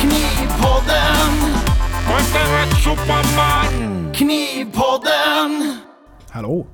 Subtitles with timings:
[0.00, 1.32] Knivpodden!
[4.14, 5.78] Knivpodden!
[6.30, 6.66] Hallå!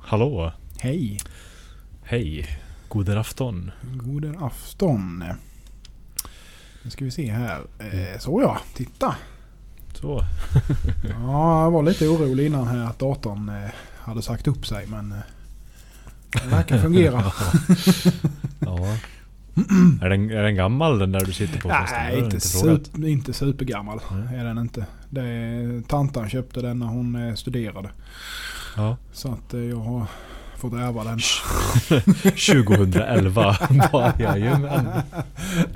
[0.00, 0.52] Hallå!
[0.78, 1.20] Hej!
[2.02, 2.58] Hej!
[2.88, 3.70] God afton.
[3.82, 5.24] God afton.
[6.82, 7.60] Nu ska vi se här.
[7.78, 9.14] Eh, så ja, titta.
[9.94, 10.24] Så.
[11.10, 13.70] Ja, jag var lite orolig innan här att datorn eh,
[14.00, 15.18] hade sagt upp sig men eh,
[16.32, 17.32] det verkar fungera.
[18.60, 18.96] Ja.
[20.02, 22.86] Är, den, är den gammal den där du sitter på Nej, jag inte, frågat.
[22.86, 24.38] super, inte supergammal Nej.
[24.38, 24.86] är den inte.
[25.10, 27.90] Det är, tantan köpte den när hon eh, studerade.
[28.76, 28.96] Ja.
[29.12, 30.06] Så att eh, jag har
[30.56, 31.18] fått ärva den.
[32.22, 33.56] 2011.
[33.92, 34.88] Bara, Jajamän.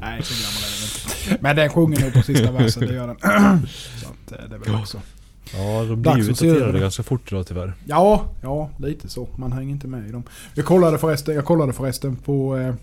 [0.01, 1.43] Nej, så gammal är den inte.
[1.43, 3.16] Men den sjunger nog på sista versen, det gör den.
[3.96, 5.01] Så att eh, det är väl också.
[5.52, 6.80] Ja, de blir Dags ju det.
[6.80, 7.73] ganska fort idag tyvärr.
[7.84, 9.29] Ja, ja, lite så.
[9.37, 10.23] Man hänger inte med i dem.
[10.54, 12.56] Jag kollade förresten, jag kollade förresten på...
[12.59, 12.74] Eh,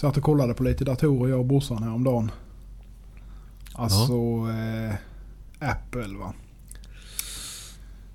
[0.00, 2.30] satt och kollade på lite datorer jag och brorsan häromdagen.
[3.72, 4.12] Alltså
[4.50, 4.94] eh,
[5.70, 6.32] Apple va.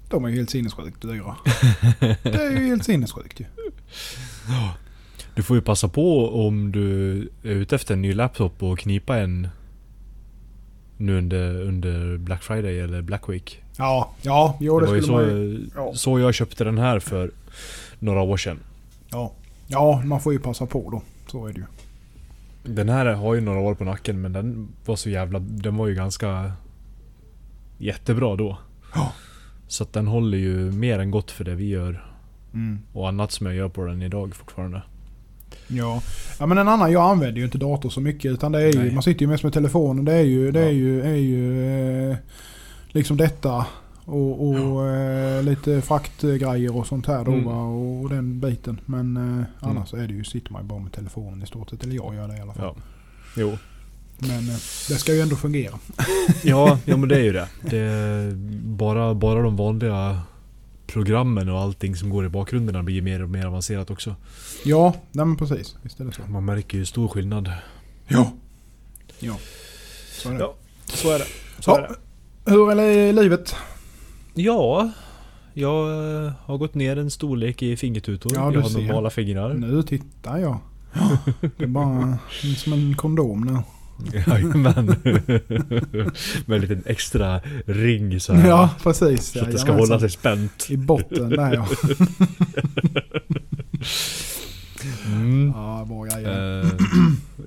[0.10, 1.36] De är ju helt sinnessjukt dyra.
[2.24, 3.46] Det är ju helt sinnessjukt ju.
[5.36, 9.18] Du får ju passa på om du är ute efter en ny laptop och knipa
[9.18, 9.48] en
[10.98, 13.64] nu under, under Black Friday eller Black Week.
[13.78, 15.72] Ja, ja, jo det, det var ju skulle så, man.
[15.76, 15.94] Ja.
[15.96, 17.32] så jag köpte den här för
[18.00, 18.60] några år sedan.
[19.10, 19.32] Ja.
[19.68, 21.02] ja, man får ju passa på då.
[21.28, 21.66] Så är det ju.
[22.74, 25.40] Den här har ju några år på nacken men den var så jävla...
[25.40, 26.52] Den var ju ganska...
[27.78, 28.58] Jättebra då.
[28.96, 29.14] Ja.
[29.68, 32.06] Så att den håller ju mer än gott för det vi gör.
[32.54, 32.80] Mm.
[32.94, 34.82] Och annat som jag gör på den idag fortfarande.
[35.68, 36.02] Ja.
[36.40, 38.80] ja, men en annan, jag använder ju inte dator så mycket utan det är ju,
[38.80, 38.92] Nej.
[38.92, 40.06] man sitter ju mest med telefonen.
[40.06, 40.72] Det är ju, det är Ja.
[40.72, 42.18] ju, är ju eh,
[42.88, 43.66] liksom detta
[44.06, 47.46] och, och eh, lite fraktgrejer och sånt här då Mm.
[47.46, 48.80] va, och den biten.
[48.86, 51.84] Men eh, annars är det ju, sitter man ju bara med telefonen i stort sett.
[51.84, 52.66] Eller jag gör det i alla fall.
[52.78, 52.82] Ja.
[53.38, 53.58] Jo.
[54.18, 54.56] Men eh,
[54.90, 55.80] det ska ju ändå fungera.
[56.44, 57.48] Ja, ja men det är ju det.
[57.62, 58.32] det
[58.66, 60.22] bara, bara de vanliga
[60.88, 64.16] programmen och allting som går i bakgrunden blir mer och mer avancerat också.
[64.66, 65.76] Ja, nej men precis.
[65.82, 66.22] Visst är det så.
[66.28, 67.52] Man märker ju stor skillnad.
[68.08, 68.32] Ja.
[69.20, 69.36] Ja.
[70.22, 70.40] Så är det.
[70.40, 70.54] Ja,
[70.86, 71.26] så är det.
[71.60, 71.78] Så Ja.
[71.78, 71.96] är det.
[72.52, 73.56] Hur är li- livet?
[74.36, 74.90] Ja,
[75.54, 75.90] jag
[76.26, 78.32] eh, har gått ner en storlek i fingertutor.
[78.36, 78.82] Ja, du jag har ser.
[78.82, 79.54] normala fingrar.
[79.54, 80.58] Nu tittar jag.
[80.94, 81.18] Ja,
[81.58, 82.18] det är bara
[82.58, 83.58] som en kondom nu.
[84.28, 84.86] Jajamän.
[86.46, 88.50] Med en liten extra ring så här.
[88.50, 89.26] Ja, precis.
[89.32, 89.90] Så att det ska Jajamensan.
[89.90, 90.68] hålla sig spänt.
[90.70, 91.68] I botten där ja.
[95.06, 95.52] Mm.
[95.56, 96.62] Ja, bra grejer.
[96.64, 96.72] Eh,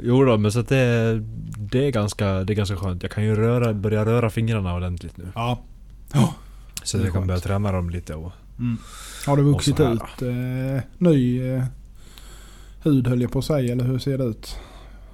[0.02, 1.22] jo då, men så att det,
[1.58, 3.02] det, är ganska, det är ganska skönt.
[3.02, 5.24] Jag kan ju röra, börja röra fingrarna ordentligt nu.
[5.34, 5.58] Ja.
[6.12, 6.34] Ja.
[6.88, 8.32] Så Det jag kan börja träna dem lite och...
[8.58, 8.78] Mm.
[9.26, 11.64] Har det vuxit ut eh, ny eh,
[12.82, 14.56] hud höll jag på att säga, eller hur ser det ut?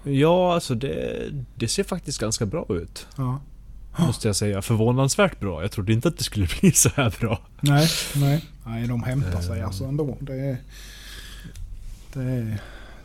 [0.03, 1.25] Ja, alltså det,
[1.55, 3.07] det ser faktiskt ganska bra ut.
[3.17, 3.41] Ja.
[3.99, 4.63] Måste jag säga.
[4.63, 5.63] Förvånansvärt bra.
[5.63, 7.41] Jag trodde inte att det skulle bli så här bra.
[7.61, 8.45] Nej, nej.
[8.67, 9.67] Nej, de hämtar sig Eh.
[9.67, 10.19] alltså ändå.
[10.21, 10.57] Det är...
[12.13, 12.59] Det är...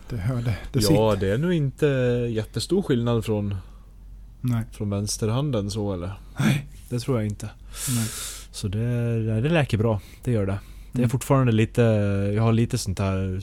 [0.09, 1.15] Det, hör det, det ja, sitter.
[1.15, 1.85] det är nog inte
[2.31, 3.55] jättestor skillnad från,
[4.41, 6.13] Nej, från vänsterhanden så eller?
[6.39, 6.67] Nej.
[6.89, 7.49] Det tror jag inte.
[7.95, 8.07] nej.
[8.51, 10.01] Så det, det läker bra.
[10.23, 10.59] Det gör det.
[10.91, 11.09] Det är Mm.
[11.09, 11.81] fortfarande lite...
[12.35, 13.41] Jag har lite sånt här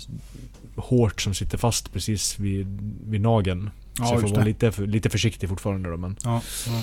[0.76, 2.66] hårt som sitter fast precis vid,
[3.06, 3.70] vid nageln.
[3.94, 4.44] så Ja, jag får vara det.
[4.44, 6.16] lite, lite försiktig fortfarande då men...
[6.24, 6.82] Ja, ja.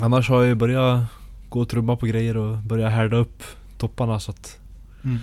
[0.00, 1.04] Annars har jag ju börjat
[1.48, 3.42] gå och trumma på grejer och börja härda upp
[3.78, 4.58] topparna så att
[5.04, 5.18] Mm.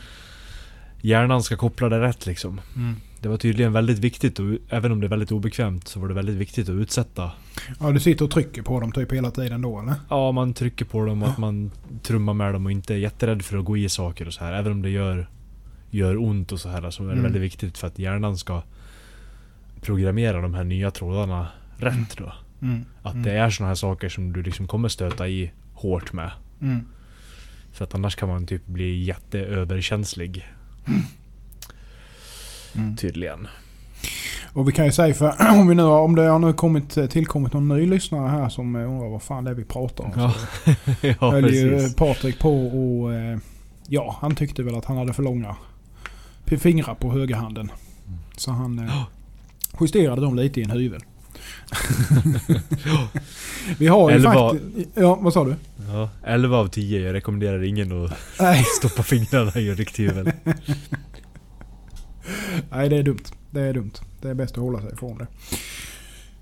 [1.01, 2.62] Hjärnan ska koppla det rätt liksom.
[2.75, 2.95] Mm.
[3.19, 6.13] Det var tydligen väldigt viktigt och även om det är väldigt obekvämt så var det
[6.13, 7.31] väldigt viktigt att utsätta.
[7.79, 9.94] ja, du sitter och trycker på dem typ hela tiden då eller?
[10.09, 11.72] Ja, man trycker på dem och att man
[12.03, 14.53] trummar med dem och inte är jätterädd för att gå i saker och så här.
[14.53, 15.29] Även om det gör,
[15.89, 17.23] gör ont och så här så är det Mm.
[17.23, 18.62] väldigt viktigt för att hjärnan ska
[19.81, 21.47] programmera de här nya trådarna
[21.78, 22.33] rätt då.
[22.62, 22.85] Mm.
[23.03, 23.23] Att Mm.
[23.25, 26.31] det är såna här saker som du liksom kommer stöta i hårt med.
[26.62, 26.79] Mm.
[27.72, 30.47] För att annars kan man typ bli jätteöverkänslig.
[32.75, 32.97] Mm.
[32.97, 33.47] Tydligen.
[34.54, 37.54] Och vi kan ju säga för om, vi nu, om det har nu kommit, tillkommit
[37.54, 40.12] någon ny lyssnare här som eh, undrar vad fan det är vi pratar om.
[40.16, 40.33] Ja,
[41.19, 41.89] ja höll ju.
[41.98, 43.38] Patrik på och eh,
[43.88, 45.56] ja, han tyckte väl att han hade för långa
[46.57, 47.72] fingrar på högerhanden.
[48.38, 49.04] Så han eh,
[49.81, 51.01] justerade dem lite i en hyvel.
[53.77, 54.89] vi har ju faktiskt...
[54.95, 55.56] Ja, vad sa du?
[55.94, 57.00] Ja, 11 av 10.
[57.01, 60.12] Jag rekommenderar ingen att Nej, stoppa fingrarna i en riktig
[62.71, 63.24] nej, det är dumt.
[63.51, 63.92] Det är dumt.
[64.21, 65.27] Det är bäst att hålla sig ifrån det.
[65.50, 65.56] Så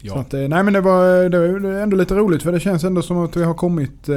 [0.01, 0.19] Ja.
[0.19, 3.01] att, eh, nej men det var, det var ändå lite roligt för det känns ändå
[3.01, 4.09] som att vi har kommit...
[4.09, 4.15] Eh,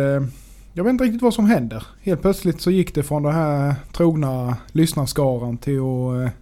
[0.75, 1.87] jag vet inte riktigt vad som händer.
[2.03, 6.33] Helt plötsligt så gick det från den här trogna lyssnarskaran till att...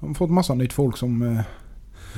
[0.00, 1.40] Eh, fått massa nytt folk som, eh,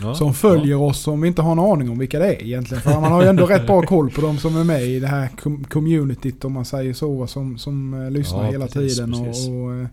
[0.03, 2.83] Ja, som följer oss som vi inte har en aning om vilka det är egentligen.
[2.83, 5.07] För man har ju ändå rätt bra koll på de som är med i det
[5.07, 7.27] här com- communityt om man säger så.
[7.27, 9.49] Som, som eh, lyssnar Ja, hela precis, tiden och, precis.
[9.49, 9.87] och, eh,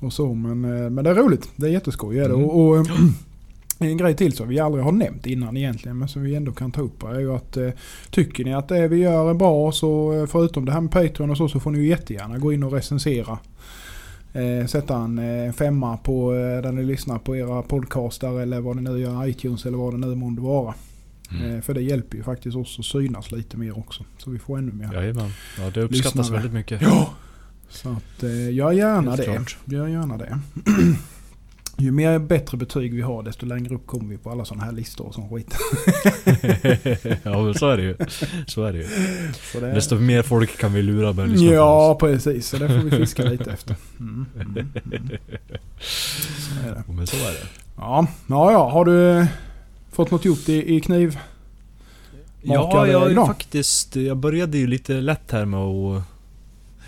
[0.00, 0.34] och så.
[0.34, 1.50] Men, eh, men det är roligt.
[1.56, 2.18] Det är jätteskoj.
[2.18, 2.44] Mm.
[2.44, 2.86] Och, och,
[3.78, 6.72] en grej till som vi aldrig har nämnt innan egentligen men som vi ändå kan
[6.72, 7.58] ta upp är ju att
[8.10, 11.36] tycker ni att det vi gör är bra så förutom det här med Patreon och
[11.36, 13.38] så så får ni ju jättegärna gå in och recensera.
[14.32, 18.76] Eh, sätta en eh, femma på eh, där ni lyssnar på era podcastar eller vad
[18.76, 20.74] ni nu gör, iTunes eller vad det nu månde vara.
[21.30, 21.54] Mm.
[21.56, 24.04] Eh, för det hjälper ju faktiskt oss att synas lite mer också.
[24.18, 24.92] Så vi får ännu mer.
[24.94, 25.30] Jajamän.
[25.58, 26.32] Ja, det uppskattas Lyssnare.
[26.36, 26.82] väldigt mycket.
[26.82, 27.10] Ja!
[27.68, 29.24] Så att eh, gör gärna Helt det.
[29.34, 29.56] klart.
[29.64, 30.38] Gör gärna det.
[31.80, 34.72] Ju mer bättre betyg vi har desto längre upp kommer vi på alla sådana här
[34.72, 35.54] listor och sån skit.
[37.22, 37.96] ja, men så är det ju.
[38.46, 38.86] Så är det ju.
[39.52, 42.48] Så det, Desto mer folk kan vi lura med att på Ja, precis.
[42.48, 43.76] Så det får vi fiska lite efter.
[44.00, 45.08] Mm, mm, mm.
[46.38, 46.82] Så är det.
[46.86, 47.46] Ja, Men så är det.
[47.76, 48.70] Ja, ja, ja.
[48.70, 49.26] Har du
[49.92, 51.18] fått något gjort i, i kniv?
[52.42, 53.26] Ja, Makade jag idag?
[53.26, 53.96] faktiskt.
[53.96, 56.02] Jag började ju lite lätt här med att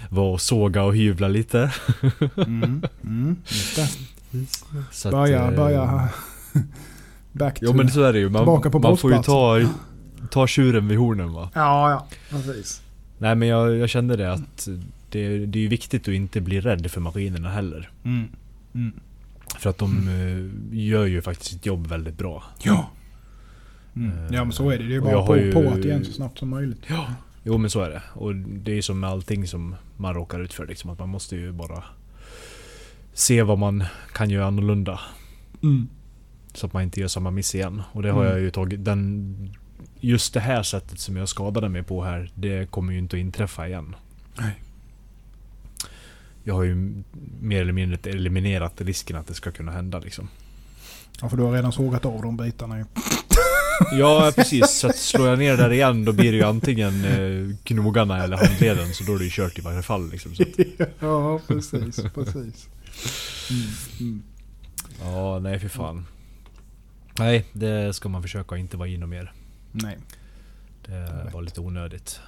[0.09, 1.73] vara och såga och hyvla lite.
[2.37, 3.37] Mm, mm,
[3.77, 3.91] det.
[4.91, 6.09] Så att, Börja, eh, börja.
[7.33, 7.65] Back to...
[7.65, 8.29] Jo men så är det ju.
[8.29, 9.61] Man, Tillbaka på man får ju ta,
[10.31, 11.51] ta tjuren vid hornen va.
[11.55, 12.07] Ja, ja.
[12.31, 12.83] Precis.
[13.19, 14.69] Nej men jag, jag kände det att
[15.11, 17.91] det, det är viktigt att inte bli rädd för maskinerna heller.
[18.05, 18.29] Mm.
[18.75, 18.93] Mm.
[19.59, 22.43] För att de eh, gör ju faktiskt sitt jobb väldigt bra.
[22.63, 22.91] Ja.
[23.97, 24.13] Mm.
[24.35, 24.85] Ja men så är det.
[24.89, 26.81] Det är bara jag på, har ju- på att igen så snabbt som möjligt.
[26.87, 27.07] Ja.
[27.45, 28.03] Jo men så är det.
[28.15, 30.91] Och det är ju som med allting som man råkar ut för liksom.
[30.91, 31.85] Att man måste ju bara
[33.15, 35.01] se vad man kan göra annorlunda.
[35.63, 35.89] Mm.
[36.55, 37.83] Så att man inte gör samma miss igen.
[37.93, 38.33] Och det har Mm.
[38.33, 38.85] jag ju tagit.
[38.85, 39.37] Den,
[40.01, 42.31] just det här sättet som jag skadade mig på här.
[42.35, 43.97] Det kommer ju inte att inträffa igen.
[44.39, 44.53] Nej.
[46.45, 47.03] Jag har ju
[47.41, 50.29] mer eller mindre eliminerat risken att det ska kunna hända liksom.
[51.21, 52.85] Ja för du har redan sågat av de bitarna ju.
[53.99, 57.57] Ja precis, så att slår jag ner där igen då blir det ju antingen eh,
[57.65, 58.95] knogarna eller handleden.
[58.95, 60.35] Så då är det ju kört i varje fall liksom.
[60.35, 60.49] Så att,
[61.01, 62.69] ja precis, precis.
[63.51, 63.67] Mm.
[64.01, 64.23] Mm.
[65.01, 66.07] ja, nej för fan.
[67.19, 69.33] Nej, det ska man försöka inte vara in och mer.
[69.73, 69.99] Nej.
[70.87, 72.21] Det var lite onödigt.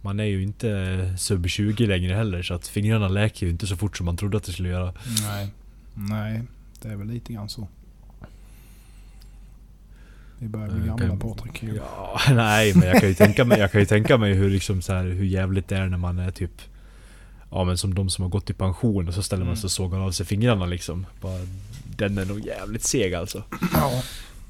[0.00, 3.76] Man är ju inte sub 20 längre heller så att fingrarna läker ju inte så
[3.76, 4.94] fort som man trodde att det skulle göra.
[5.22, 5.48] Nej.
[5.94, 6.42] Nej.
[6.82, 7.68] Det är väl lite grann så.
[10.38, 11.62] Vi börjar bli Eh, gamla kan- Patrik.
[11.76, 14.82] Ja, nej men jag kan ju tänka mig, jag kan ju tänka mig hur, liksom
[14.82, 16.62] så här, hur jävligt det är när man är typ
[17.50, 19.70] Ja men som de som har gått i pension och så ställer man sig och
[19.70, 21.06] sågar av sig fingrarna liksom.
[21.20, 21.38] Bara,
[21.96, 23.42] den är nog jävligt seg alltså.
[23.74, 24.02] Ja.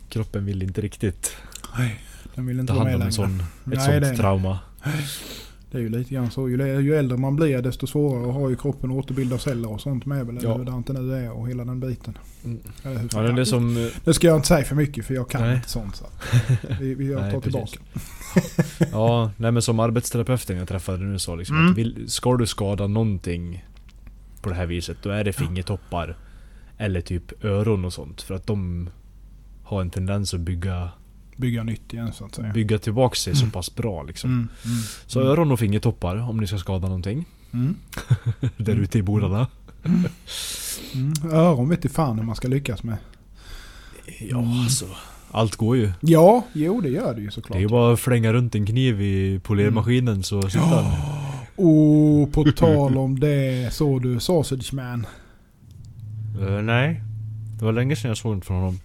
[0.08, 1.36] Kroppen vill inte riktigt
[1.78, 2.00] Nej.
[2.34, 4.16] Den vill inte ta hand med om en sån, ett Nej, sånt det.
[4.16, 4.58] trauma.
[5.70, 6.48] Det är ju lite grann så.
[6.48, 10.06] Ju, ju äldre man blir desto svårare har ju kroppen att återbilda celler och sånt
[10.06, 10.38] med väl.
[10.42, 10.56] Ja.
[10.56, 12.18] Hur det inte nu är och hela den biten.
[12.44, 12.58] Mm.
[12.84, 13.08] Eller hur?
[13.12, 13.76] Ja, det är det som...
[13.76, 15.54] eh, Nu ska jag inte säga för mycket för jag kan Nej.
[15.56, 15.96] inte sånt.
[15.96, 16.04] Så.
[16.80, 17.70] Vi, vi Nej, tar precis.
[17.70, 18.88] tillbaka.
[18.92, 21.70] Ja, nej men som arbetsterapeuten jag träffade nu sa liksom Mm.
[21.70, 23.64] att vill, ska du skada någonting
[24.42, 26.16] på det här viset då är det fingertoppar
[26.78, 28.22] eller typ öron och sånt.
[28.22, 28.90] För att de
[29.62, 30.88] har en tendens att bygga,
[31.40, 32.52] Bygga nytt igen så att säga.
[32.52, 34.30] bygga tillbaka sig så pass bra liksom.
[34.30, 34.76] Mm, mm,
[35.06, 37.24] Så mm, öron och fingertoppar om ni ska skada någonting.
[37.52, 37.74] mm,
[38.56, 39.46] Där ute i bodarna.
[39.84, 41.12] mm.
[41.32, 42.96] Öron vet du fan hur man ska lyckas med.
[44.20, 44.60] Ja Mm.
[44.60, 44.86] alltså.
[45.30, 45.92] Allt går ju.
[46.00, 47.52] Ja, jo det gör det ju såklart.
[47.52, 50.92] Det är ju bara att flänga runt en kniv i polermaskinen så sitter den.
[51.66, 55.06] Och på tal om det såg du Sausage Man.
[56.40, 57.02] Eh, nej.
[57.58, 58.80] Det var länge sedan jag såg något från honom.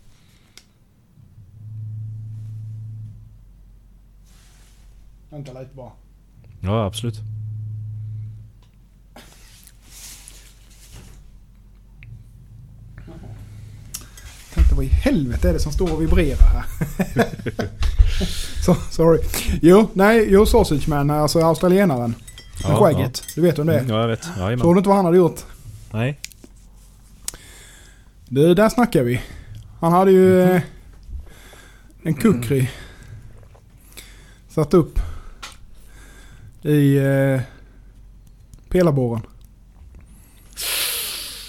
[5.34, 5.92] Vänta lite bara.
[6.62, 7.20] Ja absolut.
[14.54, 16.66] Tänkte vad i helvete är det som står och vibrerar här?
[18.66, 19.20] so, sorry.
[19.62, 22.10] Jo, nej, jo Sausage Man, alltså australienaren.
[22.10, 23.24] Med Ja, skägget.
[23.36, 23.86] Du vet om det är.
[23.90, 24.24] Ja jag vet.
[24.24, 24.68] Såg Jajamän.
[24.74, 25.40] du inte vad han hade gjort?
[25.92, 26.20] Nej.
[28.30, 29.22] Du, där snackar vi.
[29.80, 30.62] Han hade ju eh,
[32.04, 32.70] en kukri.
[34.50, 35.00] Satt upp
[36.64, 37.42] i eh,
[38.70, 39.22] pelarborren.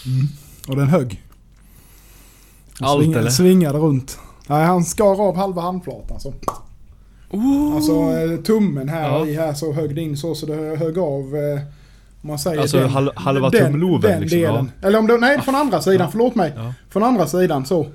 [0.06, 0.26] Mm.
[0.68, 1.22] Och den högg.
[2.80, 3.30] Och Allt, svingade, eller?
[3.30, 4.18] Svingade runt.
[4.46, 6.34] Nej, han skar av halva handflatan så.
[7.74, 9.26] Alltså eh, tummen här Ja.
[9.26, 11.60] i här så högg det in så, så det högg av eh,
[12.22, 14.70] om man säger Alltså hal- halva den, tumloven den liksom, delen.
[14.82, 16.10] Eller om det, nej från andra sidan, Ja.
[16.10, 16.52] förlåt mig.
[16.56, 16.74] Ja.
[16.90, 17.86] Från andra sidan så.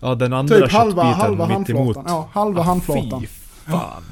[0.00, 2.04] Ja den andra Typ halva, halva handflatan.
[2.06, 3.20] Ja, halva Ah, handflatan.
[3.20, 3.26] Fy
[3.66, 4.02] fan.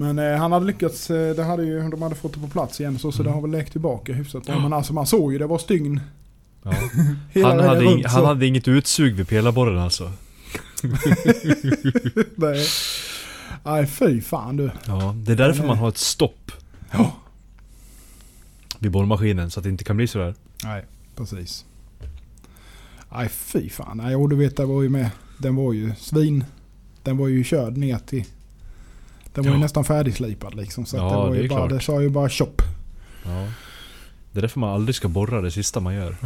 [0.00, 2.80] Men eh, han hade lyckats, eh, det hade ju, de hade fått det på plats
[2.80, 4.60] igen så, så det har väl läkt tillbaka hyfsat bra.
[4.60, 6.00] Men alltså man såg ju det var stygn
[6.62, 6.72] Ja.
[7.42, 10.12] Han, hade runt han hade inget utsug vid pelarborren alltså.
[12.36, 12.66] Nej.
[13.64, 14.70] Nej fy fan du.
[14.86, 15.68] Ja, det är därför Nej.
[15.68, 16.52] man har ett stopp
[16.92, 17.12] Ja.
[18.78, 20.34] vid borrmaskinen så att det inte kan bli sådär.
[20.64, 20.84] Nej,
[21.16, 21.64] precis.
[23.12, 23.96] Nej fy fan.
[23.96, 25.10] Nej, och du vet det var ju med.
[25.38, 26.44] Den var ju svin.
[27.02, 28.24] Den var ju körd ner till.
[29.42, 30.86] Den var ju nästan färdigslipad liksom.
[30.86, 31.70] Så Ja, det var det ju är bara, klart.
[31.70, 32.62] det sa ju bara chop.
[33.24, 33.46] Ja.
[34.32, 36.16] Det är därför man aldrig ska borra det sista man gör.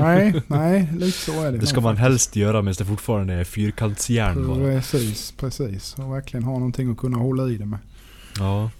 [0.00, 1.58] nej, nej, lite så är det.
[1.58, 2.02] Det ska man faktiskt.
[2.02, 4.56] helst göra medan det fortfarande är fyrkantsjärn bara.
[4.58, 5.94] Precis, precis.
[5.98, 7.78] Och verkligen ha någonting att kunna hålla i det med.
[8.38, 8.70] Ja.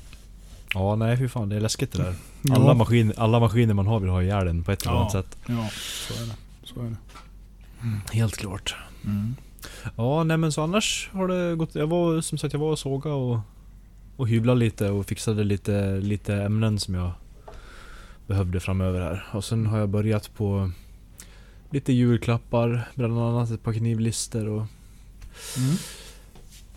[0.75, 2.15] Ja, nej fy fan det är läskigt det där.
[2.43, 5.01] Ja, Alla, maskin, alla maskiner man har vill ha ihjäl den på ett eller Ja.
[5.01, 5.37] annat sätt.
[5.47, 5.69] Ja,
[6.09, 6.35] så är det.
[6.65, 6.97] Så är det.
[8.17, 8.75] Helt klart.
[9.05, 9.35] Mm.
[9.97, 11.75] Ja, nej men så annars har det gått...
[11.75, 13.39] Jag var som sagt, jag var och såga och,
[14.21, 17.13] och hyvla lite och fixade lite, lite ämnen som jag
[18.27, 19.25] behövde framöver här.
[19.33, 20.71] Och sen har jag börjat på
[21.71, 24.67] lite julklappar, bland annat ett par knivlister och
[25.57, 25.77] Mm.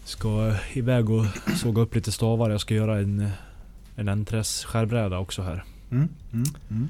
[0.03, 1.25] ska iväg och
[1.57, 2.50] såga upp lite stavar.
[2.50, 3.29] Jag ska göra en,
[3.95, 5.63] en N-träs skärbräda också här.
[5.91, 6.09] Mm.
[6.33, 6.45] Mm.
[6.69, 6.89] Mm.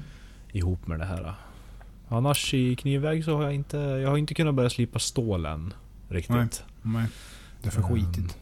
[0.52, 1.34] ihop med det här.
[2.08, 5.72] Annars i knivväg så har jag inte, jag har inte kunnat börja slipa stål än.
[6.08, 6.36] Riktigt.
[6.36, 6.48] Nej.
[6.82, 7.06] Nej,
[7.62, 8.38] det är för Ehm, skitigt.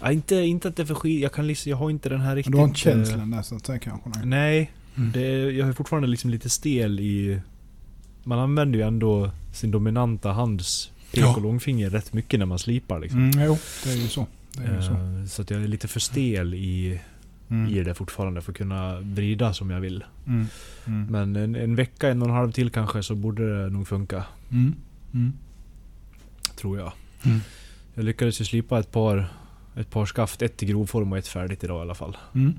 [0.00, 1.22] Ja, inte, inte att det är för skit.
[1.22, 2.52] Jag kan liksom, jag har inte den här riktigt...
[2.52, 4.08] Du har inte känslan där så att säga kanske?
[4.14, 4.26] Nej.
[4.26, 4.72] Nej.
[4.96, 5.12] Mm.
[5.12, 7.40] Det, jag är fortfarande liksom lite stel i...
[8.24, 11.36] Man använder ju ändå sin dominanta hands pek Ja.
[11.36, 13.20] och långfinger rätt mycket när man slipar liksom.
[13.30, 14.26] Mm, jo, det är ju så.
[14.52, 14.92] Det är ju så.
[14.92, 17.00] Eh, så att jag är lite för stel i,
[17.50, 17.74] Mm.
[17.74, 20.04] i det fortfarande för att kunna vrida som jag vill.
[20.26, 20.46] Mm.
[20.86, 21.06] Mm.
[21.10, 24.24] Men en, en vecka, en och en halv till kanske så borde det nog funka.
[24.50, 24.74] Mm.
[25.14, 25.32] Mm.
[26.56, 26.92] Tror jag.
[27.24, 27.40] Mm.
[27.94, 29.28] Jag lyckades ju slipa ett par,
[29.80, 30.42] ett par skaft.
[30.42, 32.16] Ett i grovform och ett färdigt idag i alla fall.
[32.34, 32.54] Mm.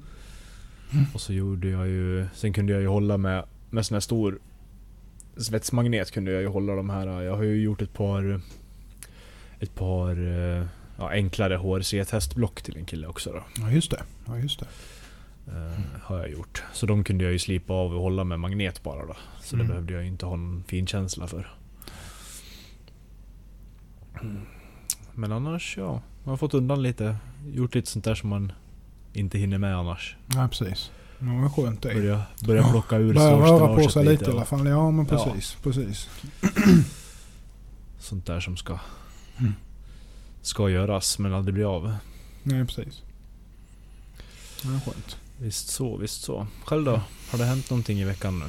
[1.14, 2.28] Och så gjorde jag ju...
[2.34, 4.40] Sen kunde jag ju hålla med, med sån här stor
[5.38, 7.08] svetsmagnet kunde jag ju hålla de här.
[7.22, 8.42] Jag har ju gjort ett par...
[9.60, 10.66] Ett par eh,
[10.98, 13.44] ja, enklare HRC-testblock till en kille också då.
[13.62, 14.04] Ja, just det.
[14.28, 14.66] Ja, just det.
[15.48, 16.64] Eh, har jag gjort.
[16.74, 19.16] Så de kunde jag ju slipa av och hålla med magnet bara då.
[19.42, 19.68] Så Mm.
[19.68, 21.52] det behövde jag inte ha någon finkänsla för.
[25.14, 26.02] Men annars, ja.
[26.24, 27.16] Man har fått undan lite.
[27.54, 28.52] Gjort lite sånt där som man
[29.14, 30.16] inte hinner med annars.
[30.34, 30.92] Ja, precis.
[31.20, 31.94] Ja, vad skönt det.
[31.94, 34.68] Börja, börja Ja, plocka ur Börja röra på sig lite i alla fall.
[34.68, 35.26] Ja, men Ja.
[35.26, 35.58] precis.
[35.64, 36.10] Precis.
[38.00, 38.80] Sånt där som ska...
[39.40, 39.54] Mm.
[40.42, 41.96] Ska göras men aldrig blir av.
[42.44, 43.02] Nej, precis.
[44.64, 45.18] Ja, skönt.
[45.38, 46.48] Visst så, visst så.
[46.66, 47.02] Själv då?
[47.32, 48.46] Har det hänt någonting i veckan nu?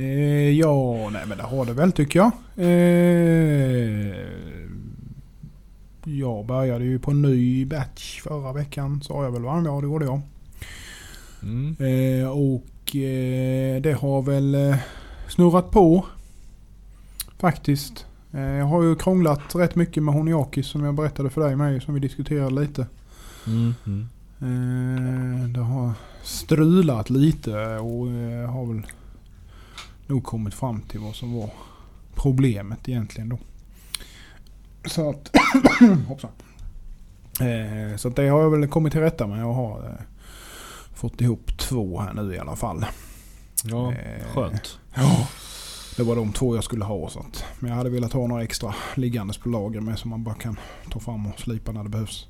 [0.00, 2.32] Eh, ja, nej men det har det väl tycker jag.
[2.56, 4.26] Eh,
[6.06, 9.62] jag började ju på en ny batch förra veckan sa jag väl va?
[9.64, 10.20] Ja, det gjorde jag.
[11.42, 11.76] Mm.
[11.78, 14.76] Eh, och eh, det har väl eh,
[15.28, 16.06] snurrat på.
[17.38, 18.06] Faktiskt.
[18.32, 21.82] Eh, jag har ju krånglat rätt mycket med Honiakis som jag berättade för dig med
[21.82, 22.86] som vi diskuterade lite.
[23.46, 23.74] Mm.
[23.86, 24.08] Mm.
[24.40, 28.86] Eh, det har strulat lite och eh, har väl
[30.06, 31.50] nog kommit fram till vad som var
[32.14, 33.38] problemet egentligen då.
[34.86, 35.30] Så att...
[36.08, 36.30] hoppsan.
[37.40, 39.40] Eh, så att det har jag väl kommit till rätta med.
[39.40, 40.04] Jag har eh,
[40.94, 42.86] fått ihop två här nu i alla fall.
[43.64, 44.78] Ja, Eh, skönt.
[44.94, 45.26] Ja.
[45.96, 47.08] Det var de två jag skulle ha.
[47.08, 50.24] Så att, men jag hade velat ha några extra liggandes på lager med som man
[50.24, 50.56] bara kan
[50.90, 52.26] ta fram och slipa när det behövs.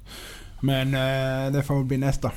[0.61, 2.33] Men eh, det får bli nästa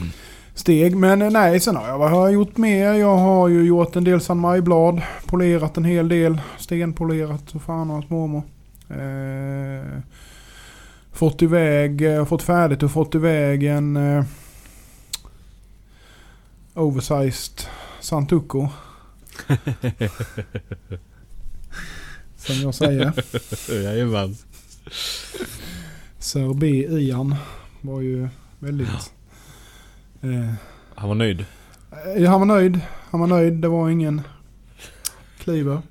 [0.00, 0.08] Mm.
[0.54, 0.96] steg.
[0.96, 2.92] Men nej, sen har jag, vad har jag gjort mer?
[2.92, 5.02] Jag har ju gjort en del San Maj-blad.
[5.26, 6.40] Polerat en hel del.
[6.58, 8.42] Stenpolerat så fan och hans mormor.
[8.90, 9.98] Eh,
[11.12, 14.24] fått iväg, eh, fått färdigt och fått iväg en eh,
[16.74, 17.60] oversized
[18.00, 18.68] Santuco.
[22.36, 23.12] Som jag säger.
[23.84, 24.36] Jajamän.
[26.18, 26.66] Sir B.
[26.90, 27.34] Ian
[27.80, 28.28] var ju
[28.58, 29.12] väldigt...
[30.20, 30.52] Eh,
[30.94, 31.44] Han var nöjd.
[32.16, 32.80] eh, han var nöjd.
[33.10, 33.52] Han var nöjd.
[33.54, 34.22] Det var ingen
[35.38, 35.82] kliver.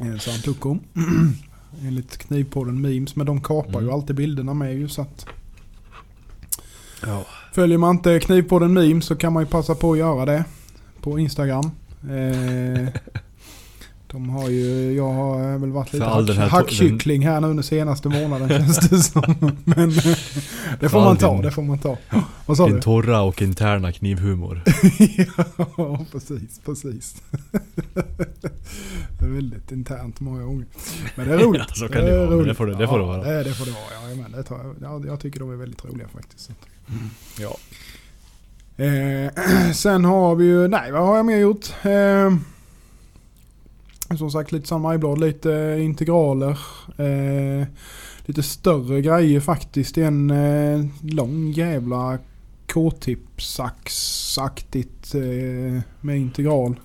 [0.00, 0.18] Eh,
[0.66, 0.80] om.
[1.82, 3.16] Enligt Knivpodden Memes.
[3.16, 3.94] Men de kapar ju Mm.
[3.94, 5.26] alltid bilderna med ju så att.
[7.02, 7.26] Ja.
[7.52, 10.44] Följer man inte Knivpodden Memes så kan man ju passa på att göra det.
[11.00, 11.70] På Instagram.
[12.10, 12.88] Eh,
[14.14, 17.62] de har ju, jag har väl varit lite här hack, to- hackkyckling här nu den
[17.62, 19.34] senaste månaden känns det som.
[19.64, 20.16] Men eh,
[20.80, 21.96] det får man ta, det får man ta.
[22.46, 22.80] Vad sa Din du?
[22.82, 24.62] torra och interna knivhumor.
[25.76, 27.22] ja, precis, precis.
[29.18, 30.66] det är väldigt internt många gånger.
[31.16, 31.62] Men det är roligt.
[31.68, 33.32] Ja, så kan det vara, men det får det- det får det vara.
[33.32, 34.10] Ja, det, det får det vara.
[34.10, 36.50] Ja, men det tar, jag- ja, jag tycker de är väldigt roliga faktiskt.
[36.50, 36.68] Att-
[37.40, 37.56] Ja.
[38.84, 41.66] Eh, sen har vi ju, nej vad har jag mer gjort?
[41.82, 42.36] Eh,
[44.18, 46.58] som sagt lite San Majblad, lite integraler.
[46.96, 47.66] Eh,
[48.24, 49.98] lite större grejer faktiskt.
[49.98, 52.18] En eh, lång jävla
[52.72, 56.80] K-tip-sax-aktigt eh, med integral.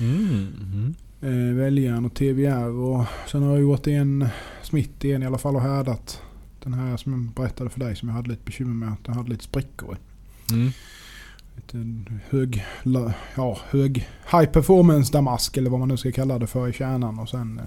[0.00, 0.48] Mm.
[0.62, 0.94] Mm.
[1.20, 4.28] Eh, väljaren och TVR och sen har jag gjort en
[4.62, 6.22] smitt igen i alla fall och härdat.
[6.62, 9.30] Den här som jag berättade för dig som jag hade lite bekymmer med den hade
[9.30, 9.98] lite sprickor i.
[10.52, 10.70] Mm.
[12.30, 12.64] Hög,
[13.36, 17.18] ja, hög high performance damask eller vad man nu ska kalla det för i kärnan
[17.18, 17.64] och sen eh,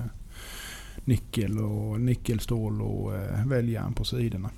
[1.06, 4.50] nickel och nickelstål och eh, väljaren på sidorna.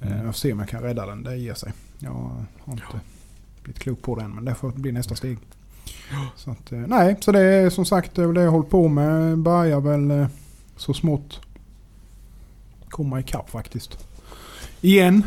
[0.00, 0.16] Eh, Mm.
[0.18, 1.72] jag får se om jag kan rädda den, det ger sig.
[1.98, 2.10] Jag
[2.64, 2.84] har inte
[3.62, 5.38] blivit klok på det än men det får bli nästa steg.
[6.36, 9.38] Så att, nej, så det är som sagt det jag håller på med.
[9.38, 10.26] Börjar väl
[10.76, 11.40] så smått
[12.88, 14.06] komma ikapp faktiskt.
[14.80, 15.22] Igen.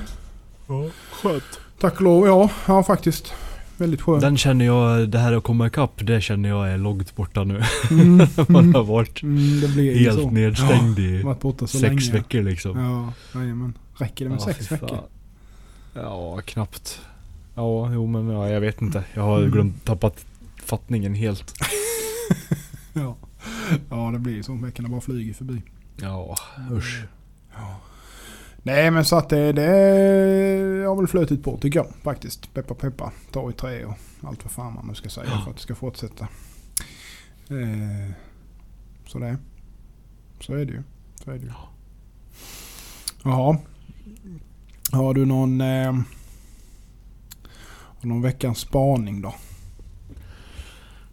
[1.11, 1.59] Skönt.
[1.81, 3.33] Tack och lov, ja, ja faktiskt.
[3.77, 4.21] Väldigt skönt.
[4.21, 7.61] Den känner jag, det här att komma ikapp, det känner jag är långt borta nu.
[7.91, 10.29] Mm, Man mm, har varit mm, det blir ju helt så.
[10.31, 12.11] nedstängd Ja, i varit sex länge.
[12.11, 12.79] veckor liksom.
[12.79, 13.73] Ja, jajamän.
[13.97, 14.99] Räcker det med Ja, sex veckor?
[15.93, 17.01] Ja, knappt.
[17.55, 19.03] Ja, jo men ja, jag vet inte.
[19.13, 19.51] Jag har Mm.
[19.51, 20.25] glömt, tappat
[20.65, 21.53] fattningen helt.
[22.93, 23.15] Ja.
[23.89, 24.53] ja, det blir ju så.
[24.53, 25.61] Veckorna bara flyger förbi.
[26.01, 26.37] Ja,
[26.71, 27.03] usch.
[27.55, 27.79] Ja.
[28.63, 29.61] Nej men så att det, det
[30.87, 32.53] har väl flutit på tycker jag faktiskt.
[32.53, 35.41] Peppa peppa, ta i trä och allt vad fan man nu ska säga Ja.
[35.43, 36.27] för att det ska fortsätta.
[37.49, 38.11] Eh,
[39.07, 39.37] så det.
[40.39, 40.83] Så är det ju.
[41.23, 41.51] Så är det ju.
[43.23, 43.57] Jaha.
[44.91, 45.95] Har du någon, eh,
[48.01, 49.35] någon veckans spaning då?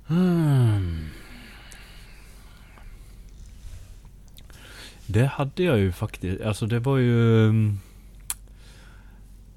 [0.06, 1.06] Hmm.
[5.10, 6.42] Det hade jag ju faktiskt.
[6.42, 7.44] Alltså det var ju...
[7.44, 7.78] mm,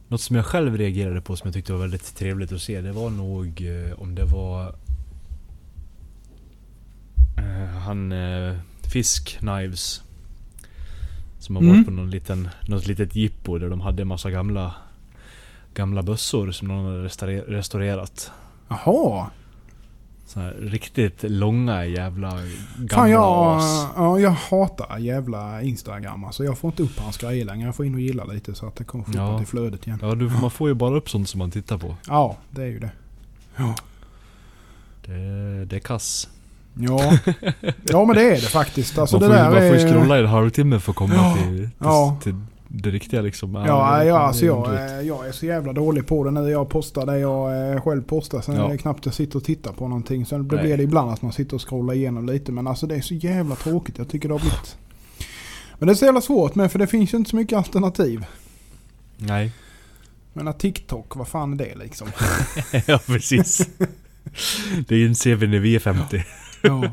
[0.07, 2.81] Något som jag själv reagerade på som jag tyckte var väldigt trevligt att se.
[2.81, 4.75] Det var nog eh, om det var...
[7.37, 8.55] eh, han eh,
[8.93, 10.01] Fisk Knives.
[11.39, 11.75] Som har Mm.
[11.75, 14.73] varit på någon liten, något litet jippo där de hade en massa gamla
[15.73, 18.31] Gamla bössor som någon hade restaure- restaurerat.
[18.69, 19.29] Jaha.
[20.33, 22.29] Så här riktigt långa jävla
[22.77, 23.87] gamla Fan jag, as.
[23.95, 26.43] ja, jag hatar jävla Instagram alltså.
[26.43, 27.65] Jag får inte upp hans grejer längre.
[27.65, 29.37] Jag får in och gilla lite så att det kommer Ja.
[29.37, 29.99] till flödet igen.
[30.01, 31.95] Ja, du, man får ju bara upp sånt som man tittar på.
[32.07, 32.91] Ja, det är ju det.
[33.57, 33.75] Ja.
[35.05, 36.29] Det, det är kass.
[36.73, 36.99] Ja,
[37.83, 38.97] ja men det är det faktiskt.
[38.97, 39.93] Alltså man, det får, ju- där får ju är...
[39.93, 42.17] scrolla i en halvtimme för att komma Ja, till, till, ja.
[42.23, 42.35] till
[42.73, 43.55] det riktiga liksom.
[43.55, 44.65] Ja, det- ja det alltså jag,
[45.05, 46.49] jag är så jävla dålig på det nu.
[46.49, 48.41] Jag postar det jag eh, själv postar.
[48.41, 48.65] Sen Ja.
[48.65, 50.25] är det knappt jag sitter och tittar på någonting.
[50.25, 50.61] Sen Nej.
[50.63, 52.51] blir det ibland att man sitter och scrollar igenom lite.
[52.51, 53.97] Men alltså det är så jävla tråkigt.
[53.97, 54.77] Jag tycker det har blivit...
[55.79, 58.25] Men det är så jävla svårt med för det finns ju inte så mycket alternativ.
[59.17, 59.51] Nej.
[60.33, 62.07] Men att TikTok, vad fan är det liksom?
[62.85, 63.69] ja, precis.
[64.87, 66.23] det inser vi när vi är 50.
[66.61, 66.91] Ja,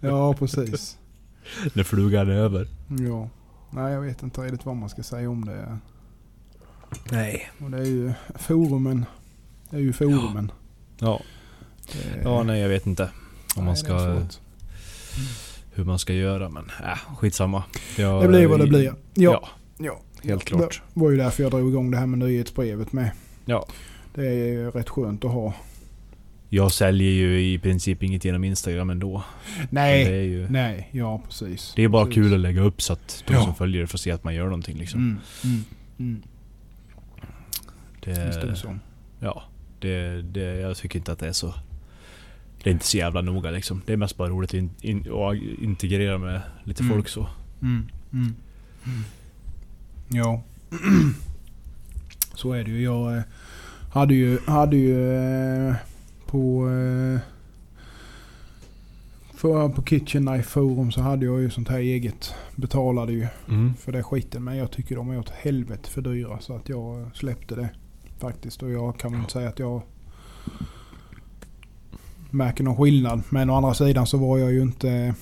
[0.00, 0.96] ja precis.
[1.72, 2.68] när flugan är över.
[3.08, 3.28] Ja.
[3.70, 5.78] Nej jag vet inte riktigt vad man ska säga om det.
[7.10, 7.50] Nej.
[7.64, 9.04] Och det är ju forumen.
[9.70, 10.52] Det är ju forumen.
[10.98, 11.20] Ja.
[11.92, 13.10] Det, ja, nej jag vet inte.
[13.56, 14.40] Om man nej, är ska, svårt.
[15.74, 17.64] hur man ska göra men äh, skitsamma.
[17.96, 18.84] Jag, Det blir vad det blir.
[18.84, 18.94] Ja.
[19.14, 20.00] Ja, ja.
[20.22, 20.82] helt klart.
[20.94, 23.10] Det var ju därför jag drog igång det här med nyhetsbrevet med.
[23.44, 23.66] Ja.
[24.14, 25.54] Det är rätt skönt att ha.
[26.52, 29.22] Jag säljer ju i princip inget genom Instagram ändå.
[29.70, 30.04] Nej.
[30.04, 30.48] Det är ju...
[30.48, 31.72] Nej, ja precis.
[31.76, 32.14] Det är bara precis.
[32.14, 33.44] kul att lägga upp så att de Ja.
[33.44, 35.00] som följer får se att man gör någonting liksom.
[35.00, 35.64] Mm, mm,
[35.98, 36.22] mm.
[38.04, 38.78] Det, Visst är det så.
[39.20, 39.42] ja,
[39.80, 41.54] det, det, jag tycker inte att det är så...
[42.62, 43.82] Det är inte så jävla noga liksom.
[43.86, 45.04] Det är mest bara roligt att in, in,
[45.62, 46.94] integrera med lite Mm.
[46.94, 47.26] folk så.
[47.62, 48.34] Mm, mm.
[50.08, 50.42] Ja.
[52.34, 52.82] Så är det ju.
[52.82, 53.22] Jag eh,
[53.92, 55.16] hade ju, hade ju
[55.68, 55.74] eh,
[56.30, 56.68] på...
[56.70, 57.20] eh,
[59.34, 62.34] För, på Kitchen Knife Forum så hade jag ju sånt här eget.
[62.56, 63.74] Betalade ju Mm.
[63.74, 64.44] för det skiten.
[64.44, 66.38] Men jag tycker de är åt helvete för dyra.
[66.40, 67.68] Så att jag släppte det
[68.18, 68.62] faktiskt.
[68.62, 69.82] Och jag kan väl inte säga att jag
[72.30, 73.22] märker någon skillnad.
[73.30, 75.14] Men å andra sidan så var jag ju inte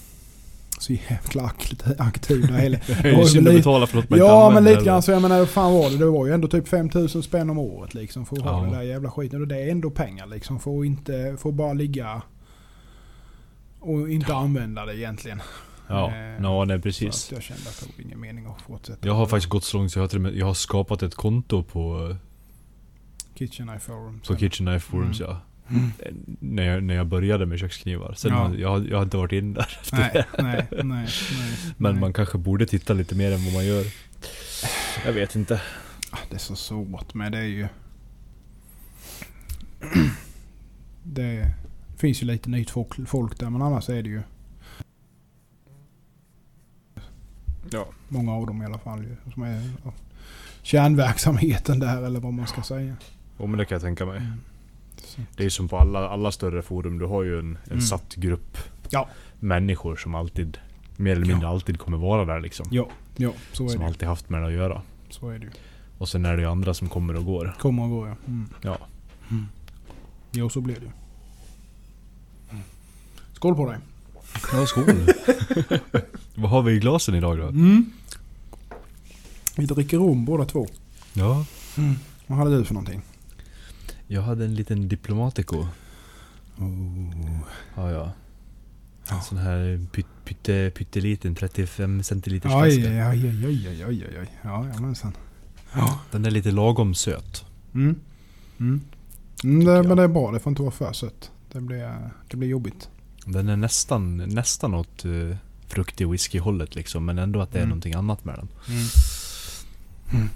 [0.82, 1.94] så jävla aktiv-
[3.38, 5.48] där att lite- betala för något man Ja men lite grann så jag menar vad
[5.48, 5.96] fan var det?
[5.96, 8.62] Det var ju ändå typ 5000 spänn om året liksom för att ha Ja.
[8.62, 9.40] den där jävla skiten.
[9.40, 10.60] Och det är ändå pengar liksom.
[10.60, 12.22] För att inte, för att bara ligga
[13.80, 15.40] och inte använda det egentligen.
[15.88, 17.26] Ja, Eh, no, nej Så precis.
[17.26, 19.06] att jag kände att det var ingen mening att fortsätta.
[19.06, 22.16] Jag har faktiskt gått så långt så jag har, jag har skapat ett konto på,
[23.34, 24.20] Kitchen Knife Forum.
[24.28, 24.36] på.
[24.36, 25.30] Kitchen Knife Forums Mm.
[25.32, 25.40] ja.
[25.70, 25.90] Mm.
[26.40, 28.14] När jag, när jag började med köksknivar.
[28.16, 28.54] Sen Ja.
[28.54, 30.42] jag, jag har inte varit in där efter Nej, det.
[30.42, 31.08] nej, nej, nej.
[31.76, 32.00] Men nej.
[32.00, 33.84] man kanske borde titta lite mer än vad man gör.
[35.06, 35.60] Jag vet inte.
[36.10, 37.68] Ah, Det är så svårt med det är ju...
[41.02, 41.50] det
[41.98, 44.22] finns ju lite nytt folk, folk där men annars är det ju
[47.70, 47.86] Ja.
[48.08, 49.04] många av dem i alla fall
[49.34, 49.70] som är
[50.62, 52.96] kärnverksamheten där eller vad man ska säga.
[53.38, 54.16] Jo men det kan jag tänka mig.
[54.16, 54.32] Mm.
[55.36, 56.98] Det är som på alla, alla större forum.
[56.98, 57.80] Du har ju en, en Mm.
[57.80, 58.58] satt grupp
[58.90, 59.08] Ja.
[59.40, 60.58] människor som alltid,
[60.96, 62.66] mer eller mindre alltid kommer vara där liksom.
[62.70, 63.86] Ja, ja så är Som det.
[63.86, 64.82] alltid haft med det att göra.
[65.10, 65.50] Så är det ju.
[65.98, 67.54] Och sen är det ju andra som kommer och går.
[67.58, 68.14] Kommer och går ja.
[68.26, 68.48] Mm.
[68.62, 68.78] Ja.
[70.32, 70.90] Jo, så blir det ju.
[73.32, 73.78] Skål på dig.
[74.52, 74.84] Ja, skål.
[76.34, 77.44] Vad har vi i glasen idag då?
[77.46, 77.92] Mm.
[79.56, 80.66] Vi dricker rom båda två.
[81.14, 81.44] Ja.
[82.26, 83.02] Vad hade du för någonting?
[84.08, 85.56] Jag hade en liten Diplomatico.
[86.58, 87.40] Oh.
[87.76, 88.12] Ja, ja.
[89.08, 89.16] Ja.
[89.16, 93.08] En sån här pyt, pytte, pytteliten 35 centiliters Oj, flaska.
[93.10, 94.30] oj, oj, oj, oj, oj, oj.
[94.42, 95.12] Ja, jamensan.
[95.74, 95.98] Ja.
[96.10, 97.44] Den är lite lagom söt.
[97.74, 97.96] Mm.
[98.60, 98.80] Mm.
[99.44, 100.32] Mm, det, men det är bra.
[100.32, 101.30] Det får inte vara för sött.
[101.52, 102.88] Det blir, det blir jobbigt.
[103.24, 107.04] Den är nästan, nästan åt uh, fruktig whisky-hållet liksom.
[107.04, 107.68] Men ändå att det är Mm.
[107.68, 108.48] någonting annat med den.
[110.10, 110.28] Mm.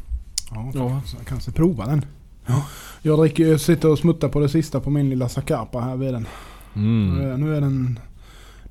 [0.51, 1.03] Ja, Ja.
[1.19, 2.05] Jag kanske prova den.
[2.47, 2.67] Ja.
[3.03, 6.27] Jag dricker, sitter och smuttar på det sista på min lilla Zacapa här vid den.
[6.75, 7.15] Mm.
[7.19, 7.99] Nu är- Nu är den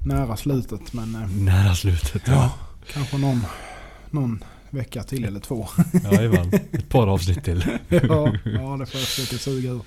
[0.06, 2.22] nära slutet men eh, Nära slutet.
[2.26, 2.54] ja,
[2.94, 3.42] kanske någon,
[4.10, 5.68] någon vecka till eller två.
[6.12, 6.52] Jajamän.
[6.72, 7.64] Ett par avsnitt till.
[7.90, 8.00] ja,
[8.44, 9.82] ja, det får jag försöka suga ur.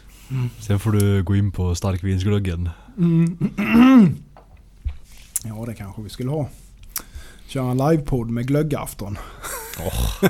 [0.60, 2.70] Sen får du gå in på starkvinsglöggen.
[2.98, 3.38] Mm.
[5.46, 6.48] Ja, det kanske vi skulle ha.
[7.46, 9.18] Köra en livepodd med glöggafton.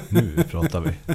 [0.08, 0.90] Nu pratar vi.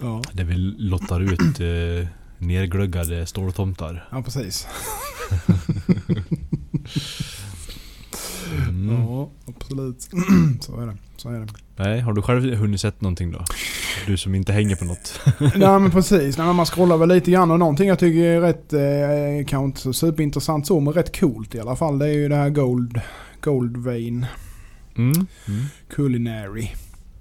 [0.00, 2.06] Ja, Där vi lottar ut uh,
[2.38, 4.08] nerglöggade ståltomtar.
[4.12, 4.66] ja precis.
[8.68, 8.94] Mm.
[8.94, 10.08] Ja, absolut.
[10.60, 10.96] Så är det.
[11.16, 11.46] Så är det.
[11.76, 13.44] Nej, har du själv hunnit sett någonting då?
[14.06, 15.20] Du som inte hänger på något.
[15.40, 16.38] Nej men precis.
[16.38, 19.64] Nej, men man scrollar väl lite grann och någonting jag tycker är rätt, eh, kanske
[19.66, 21.98] inte så superintressant så, men rätt coolt i alla fall.
[21.98, 23.00] Det är ju det här Gold,
[23.40, 24.26] Gold Vein
[24.96, 25.12] Mm.
[25.48, 25.64] Mm.
[25.90, 26.70] Culinary.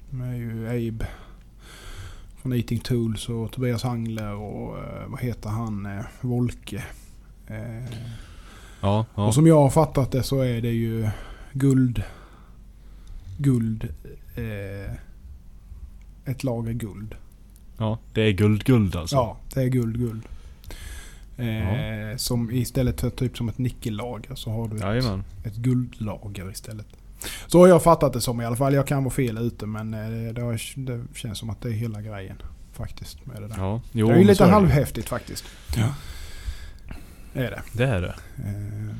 [0.09, 1.05] Det är ju Abe
[2.43, 6.83] från Eating Tools och Tobias Hangler och eh, vad heter han, eh, Volke.
[7.47, 7.83] Eh,
[8.81, 9.27] Ja, ja.
[9.27, 11.09] Och som jag har fattat det så är det ju
[11.53, 12.03] guld.
[13.37, 13.83] Guld.
[14.35, 14.93] Eh,
[16.25, 17.15] ett lager guld.
[17.77, 17.97] ja.
[18.13, 19.15] Det är guld-guld alltså.
[19.15, 20.23] Ja, det är guld, guld.
[21.37, 25.23] Eh, Som istället för typ som ett nickellager så har du ett, Jajamän.
[25.43, 26.87] ett guldlager istället.
[27.47, 28.73] Så har jag fattat det som i alla fall.
[28.73, 31.73] Jag kan vara fel ute men eh, det, har, det känns som att det är
[31.73, 32.35] hela grejen.
[32.73, 33.55] Faktiskt med det där.
[33.57, 34.53] Ja, jo, det är ju lite är det.
[34.53, 35.43] halvhäftigt faktiskt.
[35.77, 35.93] Ja.
[37.33, 37.61] Är det.
[37.73, 38.15] Det är det.
[38.37, 38.95] Eh,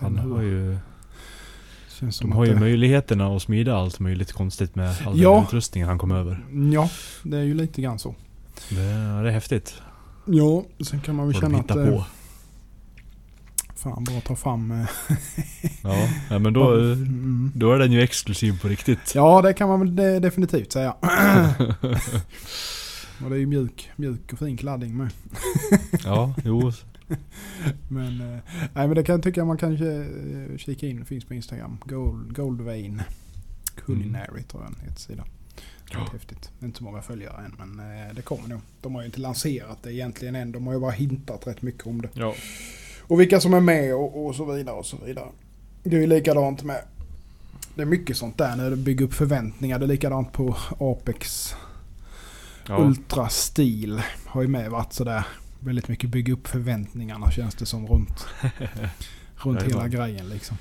[0.00, 0.76] Han har ju,
[2.20, 5.34] de har ju det, möjligheterna att smida allt möjligt konstigt med all Ja.
[5.34, 6.44] den utrustningen han kom över.
[6.72, 6.90] Ja,
[7.22, 8.14] det är ju lite grann så.
[8.68, 9.82] Det, är- det är häftigt.
[10.26, 12.04] Ja, sen kan man väl Vad de känna att hittar eh, på.
[13.80, 14.70] Fan bara ta fram...
[14.70, 14.86] Eh,
[16.30, 17.52] Ja, men då, mm.
[17.54, 19.14] då är den ju exklusiv på riktigt.
[19.14, 20.92] Ja, det kan man väl de- definitivt säga.
[23.22, 25.10] och det är ju mjuk, mjuk och fin kladding med.
[26.04, 26.72] Ja, jo.
[27.88, 28.38] Men, eh,
[28.74, 30.06] nej, men det kan jag tycka man kan eh,
[30.56, 31.04] kika in.
[31.04, 31.78] Finns på Instagram.
[31.84, 33.02] Gold, Gold Vein
[33.74, 35.26] Culinary tror jag den heter sidan.
[35.92, 36.08] Ja.
[36.12, 36.50] Häftigt.
[36.62, 37.82] Inte så många följare än men
[38.14, 38.60] det kommer nog.
[38.80, 40.52] De har ju inte lanserat det egentligen än.
[40.52, 42.08] De har ju bara hintat rätt mycket om det.
[42.12, 42.34] Ja.
[43.10, 45.26] Och vilka som är med och, och så vidare och så vidare.
[45.82, 46.82] Det är ju likadant med...
[47.74, 49.78] Det är mycket sånt där när det bygger upp förväntningar.
[49.78, 51.54] Det är likadant på Apex
[52.66, 52.78] ja.
[52.78, 54.02] Ultra Steel.
[54.24, 55.24] Har ju med varit sådär
[55.60, 58.26] väldigt mycket bygga upp förväntningarna känns det som runt.
[59.36, 59.90] runt hela Jajamän.
[59.90, 60.56] grejen liksom.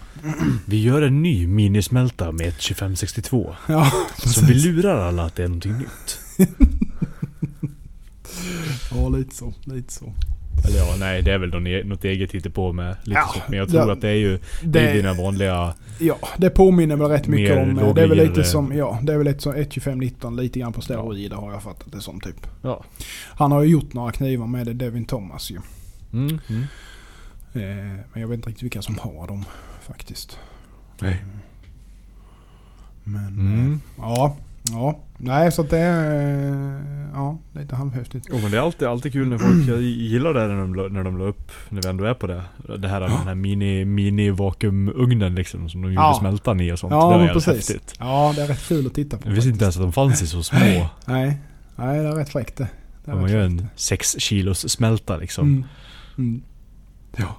[0.66, 3.56] Vi gör en ny minismälta med ett 2562.
[3.68, 6.20] Ja, Så vi lurar alla att det är någonting nytt.
[8.92, 9.54] ja lite så.
[9.66, 10.14] Lite så.
[10.68, 13.42] Eller ja, nej det är väl e- något eget på med lite Ja.
[13.48, 13.94] Men jag tror ja.
[13.94, 15.74] att det är ju det är Det, dina vanliga...
[16.00, 17.80] ja, det påminner väl rätt mycket om...
[17.80, 20.74] eh, Det är väl lite som, ja, det är väl lite som 1.25.19 lite grann
[20.74, 22.48] på steroider har jag fattat det som typ.
[22.62, 22.84] Ja.
[23.26, 25.60] Han har ju gjort några knivar med det, Devin Thomas ju.
[26.14, 26.64] Mm, mm.
[27.54, 29.46] Eh, men jag vet inte riktigt vilka som har dem
[29.82, 30.38] faktiskt.
[31.02, 31.24] Nej.
[33.04, 33.72] Men Mm.
[33.74, 34.36] eh, ja,
[34.72, 35.00] ja.
[35.18, 36.16] Nej så att det är
[36.76, 37.09] eh,
[37.70, 38.28] lite halvhäftigt.
[38.30, 41.18] Jo men det är alltid, alltid kul när folk, gillar det när de, när de
[41.18, 42.44] la upp, när vi ändå är på det.
[42.78, 46.18] Det här, den här mini, mini vakuumugnen liksom som de gjorde Ja.
[46.20, 46.92] smältan i och sånt.
[46.92, 47.48] Ja, det var precis.
[47.70, 47.94] häftigt.
[48.00, 49.28] Ja det är rätt kul att titta på.
[49.30, 50.60] Jag visste inte ens att de fanns i så små.
[50.60, 50.90] Nej,
[51.76, 52.68] nej, det är rätt fräckt det.
[53.06, 55.46] det man gör en 6 kilos smälta liksom.
[55.48, 55.66] Mm.
[56.18, 56.42] Mm.
[57.18, 57.36] Ja.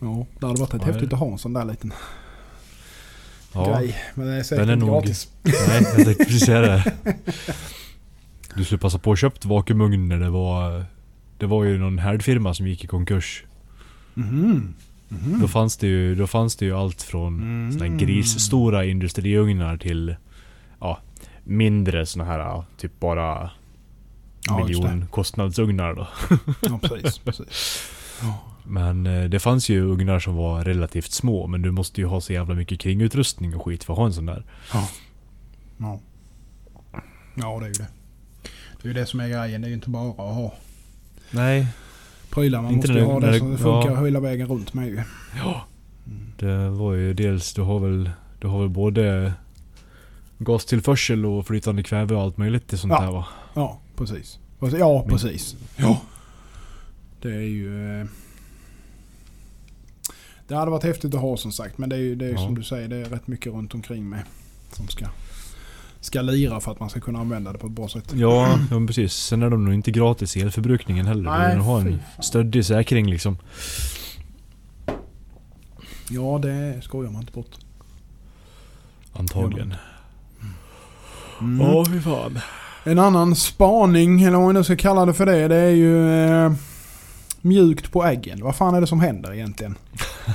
[0.00, 1.92] Ja, det hade varit rätt Ja, häftigt att ha en sån där liten
[3.54, 3.78] Ja.
[3.78, 3.96] grej.
[4.14, 5.28] Men det är säkert Den är nog- gratis.
[5.42, 6.92] Nej, jag tänkte precis säga det.
[8.56, 10.84] Du skulle passa på att köpt vakuumugn när det var...
[11.38, 13.44] Det var ju någon härdfirma som gick i konkurs.
[14.14, 14.74] Mhm.
[15.08, 15.40] Mhm.
[15.40, 17.72] Då fanns det ju, då fanns det ju allt från Mm.
[17.72, 20.16] såna grisstora industriugnar till
[20.80, 20.98] ja,
[21.44, 23.50] mindre såna här typ bara
[24.46, 26.08] Ja, miljonkostnadsugnar då.
[26.60, 27.18] Ja, precis.
[27.18, 27.82] precis.
[28.22, 28.38] Ja.
[28.64, 32.20] Men eh, det fanns ju ugnar som var relativt små men du måste ju ha
[32.20, 34.44] så jävla mycket kringutrustning och skit för att ha en sån där.
[34.72, 34.88] Ja.
[35.76, 36.00] Ja.
[37.34, 37.86] Ja, det är ju det.
[38.82, 39.60] Det är ju det som är grejen.
[39.60, 40.54] Det är ju inte bara att ha
[41.30, 41.66] Nej.
[42.30, 42.62] prylar.
[42.62, 44.04] Man Inte måste ju ha det det- så det funkar ja.
[44.04, 45.02] hela vägen runt med ju.
[45.36, 45.66] Ja.
[46.06, 46.32] Mm.
[46.38, 49.32] Det var ju dels, du har väl, du har väl både
[50.38, 53.00] gastillförsel och flytande kväve och allt möjligt i sånt Ja.
[53.00, 53.26] där va?
[53.54, 54.38] Ja, precis.
[54.60, 54.78] Precis.
[54.78, 55.56] Ja, Men- precis.
[55.76, 56.00] Ja.
[57.22, 58.00] Det är ju...
[58.00, 58.06] eh,
[60.48, 61.78] Det hade varit häftigt att ha som sagt.
[61.78, 62.38] Men det är ju det är Ja.
[62.38, 62.88] som du säger.
[62.88, 64.22] Det är rätt mycket runt omkring med.
[64.72, 65.06] Som ska,
[66.02, 68.12] ska lira för att man ska kunna använda det på ett bra sätt.
[68.14, 69.12] Ja, ja men precis.
[69.12, 71.30] Sen är de nog inte gratis i elförbrukningen heller.
[71.30, 73.38] Nej, du vill ha fy en stöddig säkring liksom.
[76.10, 77.50] Ja, det skojar man inte bort.
[79.12, 79.74] Antagligen.
[81.40, 81.66] Mm.
[81.66, 82.38] Ja, fy fan.
[82.84, 86.24] En annan spaning, eller vad man nu ska kalla det för det, det är ju
[86.24, 86.52] eh,
[87.40, 88.40] mjukt på äggen.
[88.42, 89.74] Vad fan är det som händer egentligen?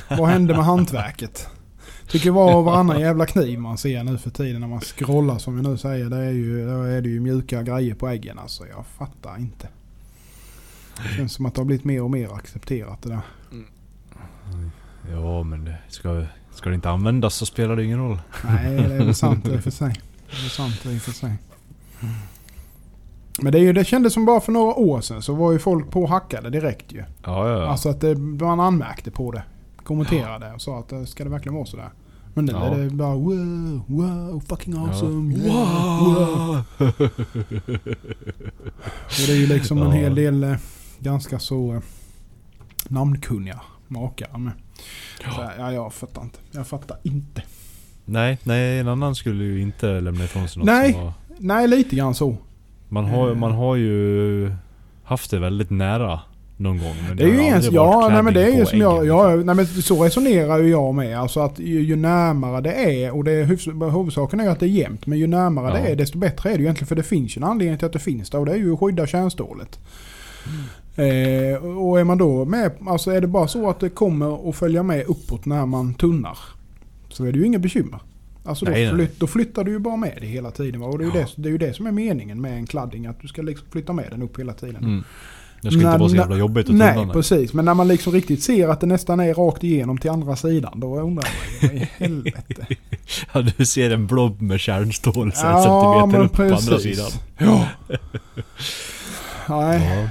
[0.10, 1.48] vad hände med hantverket?
[2.08, 5.56] Tycker var och varannan jävla kniv man ser nu för tiden när man scrollar som
[5.56, 6.10] vi nu säger.
[6.10, 8.68] Det är ju, då är det ju mjuka grejer på äggen alltså.
[8.68, 9.68] Jag fattar inte.
[11.04, 13.22] Det känns som att det har blivit mer och mer accepterat det där.
[15.12, 18.20] Ja, men det ska, ska det inte användas så spelar det ingen roll.
[18.46, 20.02] Nej, det är väl sant i och för sig.
[20.30, 21.34] Det är sant i och för sig.
[23.42, 25.60] Men det, är ju, det kändes som bara för några år sedan så var ju
[25.60, 27.04] folk på hackade direkt ju.
[27.24, 27.68] Ja, ja, ja.
[27.68, 29.44] Alltså att det, man anmärkte på det.
[29.88, 31.90] Kommenterade och sa att eh, ska det verkligen vara sådär?
[32.34, 32.66] Men nu Ja.
[32.66, 35.36] är det bara wow, wow, fucking awesome.
[35.36, 35.44] Ja.
[35.46, 36.64] Yeah, wow.
[39.06, 39.92] Och det är ju liksom en Ja.
[39.92, 40.56] hel del eh,
[41.00, 41.80] ganska så eh,
[42.88, 44.54] namnkunniga makare med.
[45.36, 46.40] Så, här, ja, jag fattar inte.
[46.52, 47.44] Jag fattar inte.
[48.06, 50.94] Nej, nej, en annan skulle ju inte lämna ifrån sig något Nej.
[50.94, 51.14] som var...
[51.38, 52.38] Nej, lite grann så.
[52.90, 54.52] Man har, man har ju
[55.04, 56.20] haft det väldigt nära
[56.58, 56.96] någon gång.
[57.08, 59.28] Men Det är ju ens, ja, nej men det är ju som jag, äggen, ja,
[59.30, 59.46] liksom.
[59.46, 61.20] nej men så resonerar ju jag med.
[61.20, 62.72] Alltså att ju, ju närmare det
[63.06, 63.46] är, och det är
[63.92, 65.84] huvudsaken är ju att det är jämnt, men ju närmare Ja.
[65.84, 66.88] det är desto bättre är det ju egentligen.
[66.88, 68.74] För det finns ju en anledning till att det finns där och det är ju
[68.74, 69.80] att skydda kärnstålet.
[70.96, 74.56] Eh, och är man då med, alltså är det bara så att det kommer att
[74.56, 76.38] följa med uppåt när man tunnar.
[77.10, 78.00] Så är det ju inga bekymmer.
[78.44, 78.94] Alltså då, Nej, nej.
[78.96, 80.82] flytt, då flyttar du ju bara med det hela tiden.
[80.82, 80.88] va?
[80.88, 81.26] Och det är, ju Ja.
[81.36, 83.06] det, det är ju det som är meningen med en kladding.
[83.06, 84.84] Att du ska liksom flytta med den upp hela tiden.
[84.84, 85.04] Mm.
[85.62, 87.14] Det ska inte Nej, vara så jävla jobbigt att Nej, tunna.
[87.14, 87.54] precis.
[87.54, 90.80] Men när man liksom riktigt ser att det nästan är rakt igenom till andra sidan.
[90.80, 91.06] Då undrar
[91.62, 92.66] man ju, vad i helvete.
[93.34, 95.64] Ja, du ser en blob med kärnstål så en Ja,
[96.04, 96.82] centimeter upp på andra precis.
[96.98, 97.12] sidan.
[97.38, 97.68] Ja.
[99.50, 100.02] Nej.
[100.04, 100.10] Ja.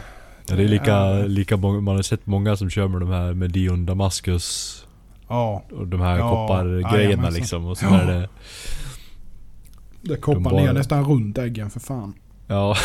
[0.48, 1.12] Ja, det är lika, Ja.
[1.26, 4.84] lika många, man har sett många som kör med de här med Dion Damascus
[5.28, 5.62] Ja.
[5.70, 7.34] och de här Ja, koppargrejerna jajamensan.
[7.34, 7.66] liksom.
[7.66, 8.00] Och så Ja.
[8.00, 8.28] är det...
[10.02, 12.14] Det koppar De bara- ner nästan runt äggen för fan.
[12.46, 12.76] Ja,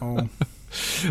[0.00, 0.26] Ja.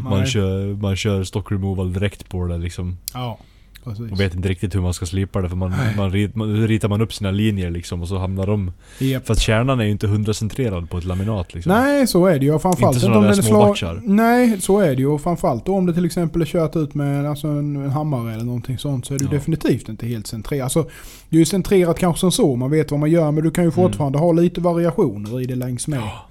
[0.02, 0.28] man Nej.
[0.28, 2.98] kör, man kör stock removal direkt på det liksom.
[3.14, 3.38] Ja,
[3.84, 4.12] precis.
[4.12, 6.90] Och vet inte riktigt hur man ska slipa det för man, man, rit, man ritar
[6.90, 8.72] man upp sina linjer liksom och så hamnar de...
[9.00, 9.26] Japp.
[9.26, 11.72] För att kärnan är ju inte hundracentrerad på ett laminat liksom.
[11.72, 12.60] Nej, så är det ju.
[12.60, 14.02] Framförallt Inte om sådana den där är små batchar.
[14.04, 15.18] Nej, så är det ju.
[15.18, 18.44] Framförallt då om det till exempel är kört ut med alltså en, en hammare eller
[18.44, 19.32] någonting sånt så är det Ja.
[19.32, 20.64] definitivt inte helt centrerat.
[20.64, 20.86] Alltså,
[21.30, 23.64] det är ju centrerat kanske som så, man vet vad man gör men du kan
[23.64, 25.98] ju fortfarande ha lite variationer i det längs med.
[25.98, 26.10] Mm.
[26.10, 26.27] Ja.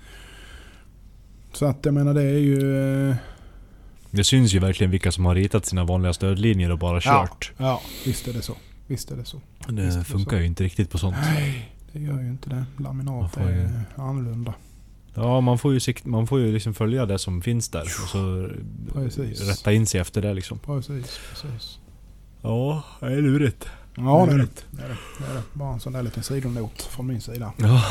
[1.57, 2.77] Så att jag menar det är ju...
[3.11, 3.17] eh,
[4.11, 7.53] Det syns ju verkligen vilka som har ritat sina vanliga stödlinjer och bara kört.
[7.57, 8.57] Ja, visst är det så.
[8.87, 9.41] Visst är det så.
[9.69, 10.41] Det Visst är det funkar så.
[10.41, 11.17] ju inte riktigt på sånt.
[11.35, 12.65] Nej, det gör ju inte det.
[12.83, 14.55] Laminat får ju- är annorlunda.
[15.15, 17.83] Ja, man får ju, sikt, man får ju liksom följa det som finns där.
[17.83, 18.49] Och så
[18.93, 19.49] Precis.
[19.49, 20.59] rätta in sig efter det liksom.
[20.59, 21.79] Precis, precis.
[22.43, 23.69] Ja, det är lurigt.
[23.97, 24.49] Ja, det är det.
[24.71, 24.97] Det är det.
[25.19, 25.43] det, är det.
[25.53, 27.53] Bara en sån där liten sidonot från min sida.
[27.57, 27.85] Ja,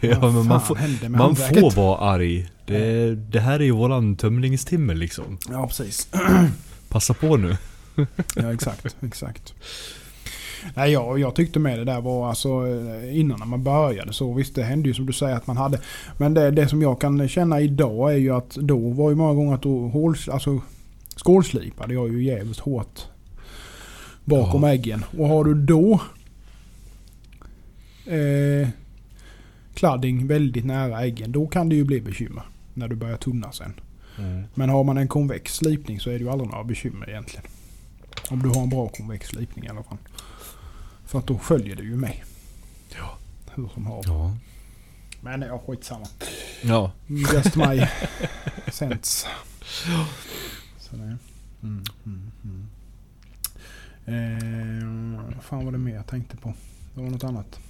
[0.00, 2.48] ja men man får, man får vara arg.
[2.66, 5.38] Det, det här är ju våran tömningstimme liksom.
[5.50, 6.08] Ja, precis.
[6.88, 7.56] Passa på nu.
[8.36, 8.96] Ja, exakt.
[9.00, 9.54] exakt.
[10.74, 14.32] Nej, jag, jag tyckte med det där var alltså eh, innan när man började så
[14.32, 15.80] visst det hände ju som du säger att man hade.
[16.18, 19.34] Men det, det som jag kan känna idag är ju att då var ju många
[19.34, 20.60] gånger att då hål, alltså
[21.16, 23.00] skålslipade jag ju jävligt hårt
[24.24, 24.68] bakom Ja.
[24.70, 25.04] äggen.
[25.18, 26.00] Och har du då
[28.06, 28.68] eh,
[29.74, 32.42] kladding väldigt nära äggen då kan det ju bli bekymmer.
[32.74, 33.72] När du börjar tunna sen.
[34.54, 37.46] Men har man en konvex slipning så är det ju aldrig några bekymmer egentligen.
[38.30, 39.96] Om du har en bra konvex slipning i alla fall.
[41.06, 42.16] För att då följer det ju med.
[42.96, 43.18] Ja.
[43.54, 44.04] Hur som haver.
[44.08, 44.36] Ja.
[45.20, 46.06] Men ja, skitsamma.
[46.62, 46.92] Ja.
[47.06, 47.86] Just my
[48.72, 49.28] sense.
[50.78, 51.02] Så det.
[51.02, 51.18] Mm,
[52.06, 52.66] mm, mm.
[54.10, 56.54] Eh, vad fan var det mer jag tänkte på?
[56.94, 57.60] Det var något annat.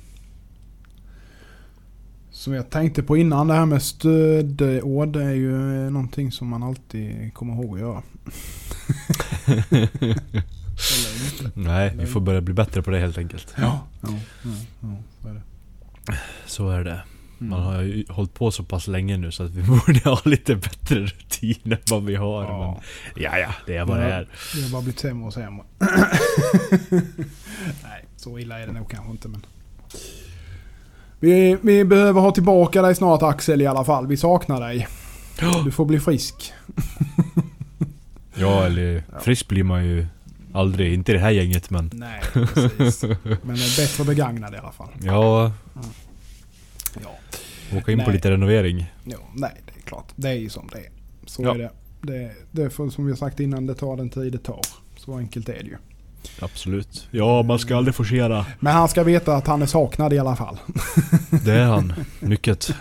[2.30, 5.50] Som jag tänkte på innan det här med stödord är ju
[5.90, 8.02] någonting som man alltid kommer ihåg att göra.
[11.54, 13.54] Nej, vi får börja bli bättre på det helt enkelt.
[13.56, 13.80] Ja.
[14.00, 14.08] Ja,
[14.42, 14.50] ja,
[14.80, 15.42] ja, så är det.
[16.46, 17.02] Så är det.
[17.40, 17.50] Mm.
[17.50, 20.56] Man har ju hållit på så pass länge nu så att vi borde ha lite
[20.56, 22.42] bättre rutin än vad vi har.
[22.42, 22.80] Ja.
[23.14, 24.28] Men ja, ja, det är vad det är.
[24.54, 25.64] Det har bara blivit sämre och sämre.
[27.82, 29.46] Nej, så illa är det nog kanske inte men.
[31.20, 34.06] Vi, vi behöver ha tillbaka dig snart Axel i alla fall.
[34.06, 34.88] Vi saknar dig.
[35.64, 36.52] Du får bli frisk.
[38.34, 40.06] Ja, eller frisk blir man ju
[40.52, 40.94] aldrig.
[40.94, 41.90] Inte i det här gänget men...
[41.94, 43.02] Nej, precis.
[43.42, 44.88] Men bättre begagnad i alla fall.
[45.02, 45.52] Ja,
[46.94, 47.10] Ja.
[47.78, 48.12] Åka in på Nej.
[48.14, 48.92] lite renovering.
[49.04, 50.12] Jo, nej, det är klart.
[50.16, 50.90] Det är ju som det är.
[51.26, 51.54] Så Ja.
[51.54, 51.70] är det.
[52.02, 54.60] Det, det är för, som vi har sagt innan, det tar den tid det tar.
[54.96, 55.76] Så enkelt är det ju.
[56.40, 57.08] Absolut.
[57.10, 58.46] Ja, man ska aldrig forcera.
[58.60, 60.58] Men han ska veta att han är saknad i alla fall.
[61.44, 61.92] Det är han.
[62.20, 62.62] Mycket.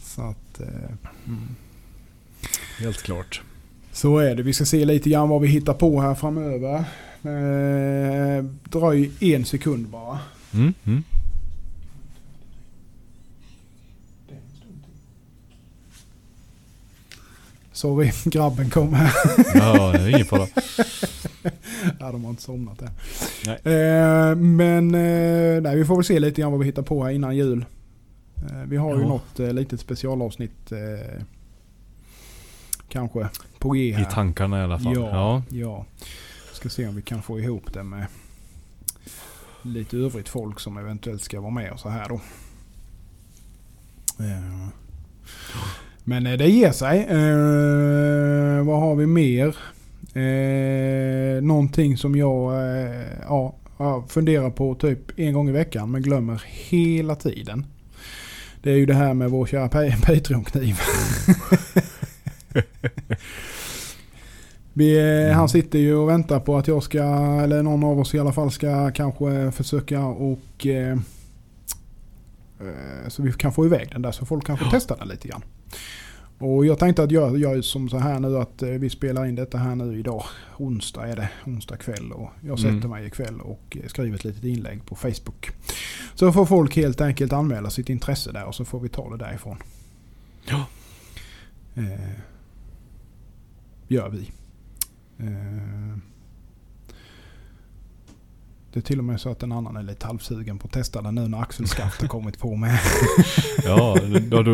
[0.00, 0.60] Så att...
[0.60, 0.68] Eh,
[1.26, 1.48] mm.
[2.78, 3.42] Helt klart.
[3.92, 4.42] Så är det.
[4.42, 6.84] Vi ska se lite grann vad vi hittar på här framöver.
[7.22, 10.18] Eh, dröj en sekund bara.
[10.54, 11.04] Mm, mm.
[17.76, 19.12] Sorry, grabben kom här.
[19.54, 20.46] Ja, det är ingen fara.
[22.00, 22.88] ja, de har inte somnat än.
[23.46, 27.10] Eh, men eh, nej, vi får väl se lite grann vad vi hittar på här
[27.10, 27.64] innan jul.
[28.50, 29.08] Eh, vi har ju Ja.
[29.08, 31.22] något eh, litet specialavsnitt eh,
[32.88, 34.02] kanske på G här.
[34.02, 34.94] I tankarna i alla fall.
[34.94, 35.08] Ja.
[35.10, 35.42] Ja.
[35.58, 35.84] Ja.
[36.52, 38.06] Ska se om vi kan få ihop det med
[39.62, 42.20] lite övrigt folk som eventuellt ska vara med och så här då.
[46.08, 46.98] Men eh, det ger sig.
[46.98, 49.56] Eh, vad har vi mer?
[50.14, 53.54] Eh, någonting som jag eh, ja,
[54.08, 57.66] funderar på typ en gång i veckan men glömmer hela tiden.
[58.62, 60.76] Det är ju det här med vår kära Pa- Patreon-kniv.
[64.72, 65.34] Vi, eh, Mm.
[65.38, 67.02] Han sitter ju och väntar på att jag ska,
[67.42, 70.92] eller någon av oss i alla fall ska kanske försöka och eh,
[72.60, 75.28] eh, så vi kan få iväg den där så folk kan få testa den lite
[75.28, 75.42] grann.
[76.38, 79.34] Och jag tänkte att jag gör som så här nu att eh, vi spelar in
[79.34, 80.24] detta här nu idag.
[80.58, 82.90] Onsdag är det, onsdag kväll och jag sätter Mm.
[82.90, 85.50] mig ikväll och eh, skriver ett litet inlägg på Facebook.
[86.14, 89.16] Så får folk helt enkelt anmäla sitt intresse där och så får vi ta det
[89.16, 89.56] därifrån.
[90.48, 90.66] Ja.
[91.74, 92.10] Eh,
[93.88, 94.30] gör vi.
[95.18, 95.98] Eh,
[98.76, 101.02] det är till och med så att en annan är lite halvsugen på att testa
[101.02, 102.78] den nu när Axel Skaft har kommit på med.
[103.64, 103.96] Ja,
[104.30, 104.52] då, då,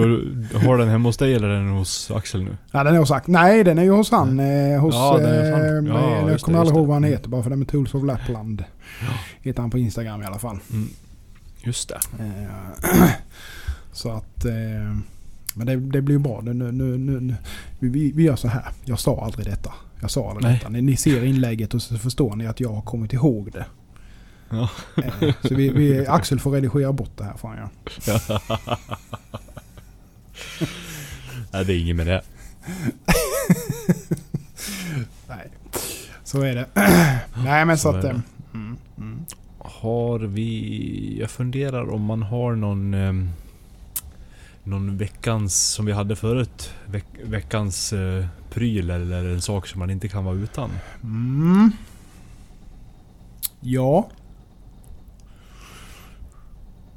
[0.58, 2.56] har den hemma hos dig eller är den hos Axel nu?
[2.72, 4.40] Ja den är hos Ax- Nej den är ju hos han.
[4.40, 5.86] Eh, hos, Ja, den är hos han.
[5.86, 7.16] eh, Ja, med- jag kommer aldrig ihåg vad han Mm.
[7.16, 8.64] heter bara för det är med Tools of Lapland.
[9.00, 9.06] Ja.
[9.40, 10.58] Heter han på Instagram i alla fall.
[10.72, 10.88] Mm.
[11.64, 12.00] Just det.
[12.24, 13.08] Eh,
[13.92, 14.44] så att...
[15.54, 16.40] Men det, det blir ju bra.
[16.42, 17.34] Nu, nu, nu, nu.
[17.78, 18.64] Vi, vi, vi gör så här.
[18.84, 19.72] Jag sa aldrig detta.
[20.00, 20.54] Jag sa aldrig Nej.
[20.58, 20.68] detta.
[20.68, 23.64] Ni, ni ser inlägget och så förstår ni att jag har kommit ihåg det.
[24.52, 24.68] Ja.
[24.96, 27.70] Eh, så vi, vi, Axel får redigera bort det här får han göra.
[31.52, 32.22] Nej, det är inget med det.
[35.28, 35.50] Nej,
[36.24, 36.66] så är det.
[37.44, 38.04] Nej men så, Så att...
[38.04, 38.22] är eh, det.
[38.54, 39.24] Mm, mm.
[39.58, 41.16] Har vi...
[41.20, 42.94] Jag funderar om man har någon...
[42.94, 43.30] ehm,
[44.64, 49.90] någon veckans, som vi hade förut, veck, veckans eh, pryl eller en sak som man
[49.90, 50.70] inte kan vara utan.
[51.02, 51.72] Mm.
[53.60, 54.08] Ja.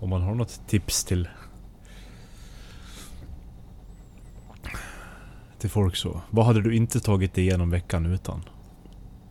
[0.05, 1.29] Om man har något tips till...
[5.59, 6.21] Till folk så.
[6.29, 8.43] Vad hade du inte tagit dig igenom veckan utan?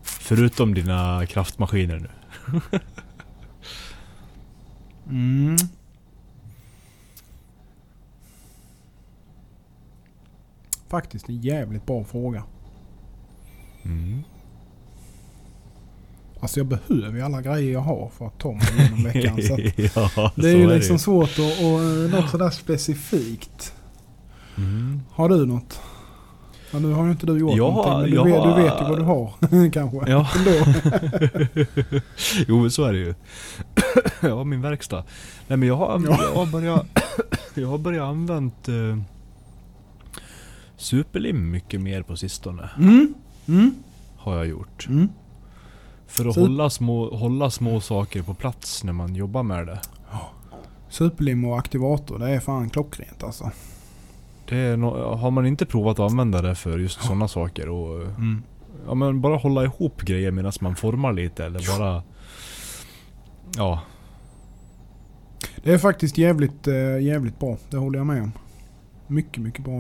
[0.02, 2.60] Förutom dina kraftmaskiner nu.
[5.08, 5.56] Mm.
[10.88, 12.44] Faktiskt en jävligt bra fråga.
[13.82, 14.22] Mm.
[16.44, 19.42] Alltså jag behöver ju alla grejer jag har för att ta mig igenom veckan.
[19.42, 19.58] så
[20.16, 23.72] ja, det är ju det liksom svårt att, och eh, något sådär specifikt.
[24.56, 25.00] Mm.
[25.10, 25.80] Har du något?
[26.70, 28.62] Ja, nu har ju inte du gjort Ja, någonting men du, jag vet, du har-
[28.62, 30.10] vet ju vad du har kanske.
[30.10, 30.28] Ja.
[32.48, 33.14] Jo men så är det ju.
[34.28, 35.04] ja, min verkstad.
[35.48, 36.18] Nej men jag har, Ja.
[36.22, 36.86] jag har börjat...
[37.54, 38.98] jag har börjat använt eh,
[40.76, 42.70] Superlim mycket mer på sistone.
[42.78, 43.14] Mm.
[43.48, 43.74] Mm.
[44.16, 44.86] Har jag gjort.
[44.88, 45.08] Mm.
[46.16, 49.80] För att Så- hålla små, hålla små saker på plats när man jobbar med det.
[50.88, 53.50] Superlim och aktivator det är fan klockrent alltså.
[54.48, 58.02] Det är no har man inte provat att använda det för just sådana saker och
[58.02, 58.42] Mm.
[58.86, 62.02] ja, men bara hålla ihop grejer medan man formar lite eller bara...
[63.56, 63.80] Ja,
[65.62, 67.56] Det är faktiskt jävligt, eh, jävligt bra.
[67.70, 68.32] Det håller jag med om.
[69.06, 69.72] Mycket, mycket bra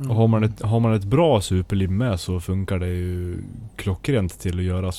[0.00, 0.08] nu.
[0.08, 3.38] och har man, ett, har man ett bra superlim med så funkar det ju
[3.76, 4.92] klockrent till att göra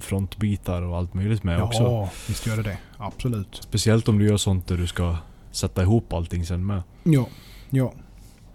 [0.00, 2.08] frontbitar och allt möjligt med ja, också.
[2.28, 2.78] visst gör det det.
[2.98, 3.58] Absolut.
[3.60, 5.16] Speciellt om du gör sånt där du ska
[5.50, 6.82] sätta ihop allting sen med.
[7.02, 7.26] Ja,
[7.70, 7.92] ja.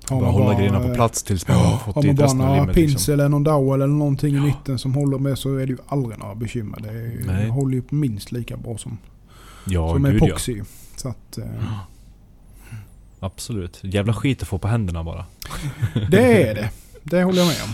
[0.09, 2.09] Har bara man hålla grejerna på eh, plats tills man har Ja, fått har man
[2.09, 2.75] dit bara resten av limmet.
[2.75, 3.13] pins Liksom.
[3.13, 6.19] eller någon dowel eller någonting i mitten som håller med så är det ju aldrig
[6.19, 6.79] några bekymmer.
[6.81, 8.97] Det, är, håller ju minst lika bra som,
[9.65, 10.25] Ja, som gud ja.
[10.27, 10.61] epoxy.
[10.95, 11.45] Så att, eh,
[13.19, 13.79] Absolut.
[13.81, 15.25] Jävla skit att få på händerna bara.
[16.11, 16.69] det är det.
[17.03, 17.69] Det håller jag med om.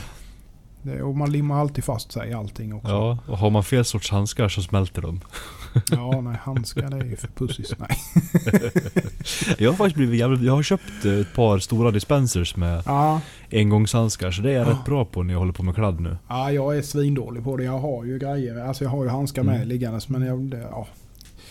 [0.81, 2.87] Det, och man limmar alltid fast sig i allting också.
[2.91, 5.21] Ja, och har man fel sorts handskar så smälter de.
[5.91, 7.73] Ja, nej handskar det är ju för pussis.
[7.77, 7.97] Nej.
[9.57, 10.41] Jag har faktiskt blivit jävligt...
[10.41, 13.21] Jag har köpt eh, ett par stora dispensers med Ja,
[13.51, 14.71] engångshandskar så det är jag Ja.
[14.71, 16.17] rätt bra på när jag håller på med kladd nu.
[16.29, 17.63] ja, jag är svindålig på det.
[17.63, 18.65] Jag har ju grejer.
[18.67, 19.67] Alltså jag har ju handskar med Mm.
[19.67, 20.87] liggandes men jag, det, ja.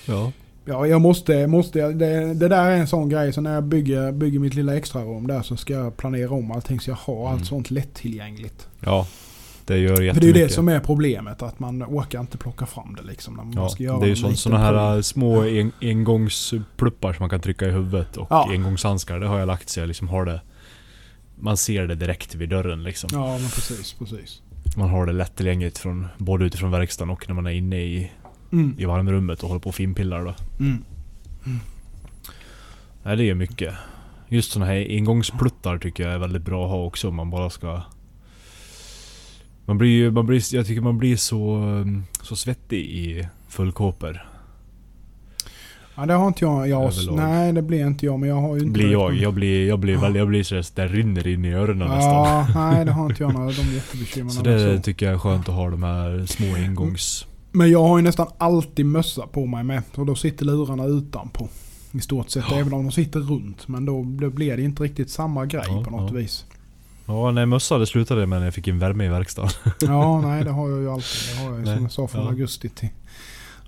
[0.06, 0.32] Ja.
[0.64, 3.32] Ja, jag måste, måste det, det där är en sån grej.
[3.32, 6.80] Så när jag bygger, bygger mitt lilla extrarum där så ska jag planera om allting
[6.80, 7.32] så jag har Mm.
[7.32, 8.68] allt sånt lättillgängligt.
[8.80, 9.06] Ja.
[9.66, 10.14] Det gör jättemycket.
[10.14, 11.42] För det är ju det som är problemet.
[11.42, 13.34] Att man orkar inte plocka fram det liksom.
[13.34, 17.12] När man Ja, ska göra det är ju sån, såna här äh, små en, engångspluppar
[17.12, 18.48] som man kan trycka i huvudet och Ja.
[18.50, 19.18] engångshandskar.
[19.20, 20.40] Det har jag lagt så jag liksom har det...
[21.40, 23.10] Man ser det direkt vid dörren liksom.
[23.12, 24.42] Ja, men precis, precis.
[24.76, 28.10] Man har det lättillgängligt från, både utifrån verkstaden och när man är inne i,
[28.52, 28.74] Mm.
[28.78, 30.34] i varmrummet och håller på och finpillar då.
[30.60, 30.84] Mm.
[33.02, 33.74] Nej det är mycket.
[34.28, 37.50] Just såna här engångspluttar tycker jag är väldigt bra att ha också om man bara
[37.50, 37.82] ska...
[39.64, 44.26] Man blir ju, man blir, jag tycker man blir så, um, så svettig i fullkåpor.
[45.94, 46.68] Ja, det har inte jag.
[46.68, 48.20] jag nej, det blir inte jag.
[48.20, 48.72] Men jag har ju inte...
[48.72, 49.14] Blir jag.
[49.14, 52.14] Jag blir, jag blir väl, jag blir så det rinner in i öronen nästan.
[52.14, 53.50] Ja, nej det har inte jag några.
[53.50, 54.34] De är jättebekymrade.
[54.34, 54.82] Så det så.
[54.82, 57.26] tycker jag är skönt att ha de här små engångs...
[57.52, 59.82] Men jag har ju nästan alltid mössa på mig med.
[59.94, 61.48] Så då sitter lurarna utanpå.
[61.92, 62.44] I stort sett.
[62.50, 62.56] Ja.
[62.56, 63.68] Även om de sitter runt.
[63.68, 66.16] Men då, blir det inte riktigt samma grej Ja, på något ja.
[66.16, 66.44] vis.
[67.06, 69.50] Ja, nej mössa det slutade med när jag fick in värme i verkstaden.
[69.80, 71.36] Ja, nej det har jag ju alltid.
[71.36, 72.88] Det har jag ju som Nej, jag sa från augusti till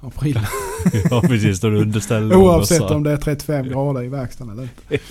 [0.01, 0.41] april.
[1.11, 2.95] ja precis, då du underställer och Oavsett mössa.
[2.95, 5.05] om det är 35 grader i verkstaden eller inte.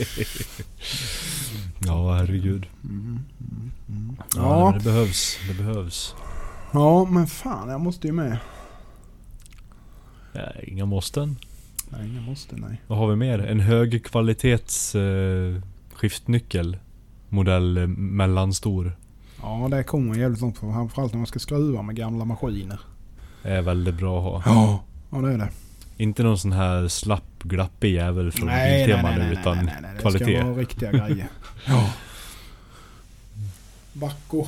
[1.80, 2.66] Ja, herregud.
[2.84, 4.16] Mm, mm, mm.
[4.36, 5.38] Ja, Ja, det behövs.
[5.48, 6.16] Det behövs.
[6.72, 8.38] ja, men fan jag måste ju med.
[10.34, 11.38] Nej, inga måsten.
[11.90, 12.82] Nej, jag måste nej.
[12.88, 13.40] Vad har vi mer?
[13.40, 15.56] En högkvalitets eh,
[15.94, 16.78] skiftnyckel.
[17.30, 18.98] Modell eh, mellanstor.
[19.42, 20.58] Ja, det kommer jävligt långt.
[20.58, 22.80] För framförallt när man ska skruva med gamla maskiner.
[23.44, 24.54] Är väldigt bra att ha.
[24.54, 25.50] Ja, ja det är det.
[25.98, 29.66] Inte någon sån här slapp, glappig jävel från Nej, Biltema nej, nu nej, utan nej,
[29.66, 29.92] nej, nej.
[29.96, 30.36] Det kvalitet.
[30.36, 31.28] ska vara riktiga grejer.
[31.68, 31.90] ja.
[33.94, 34.48] Backo.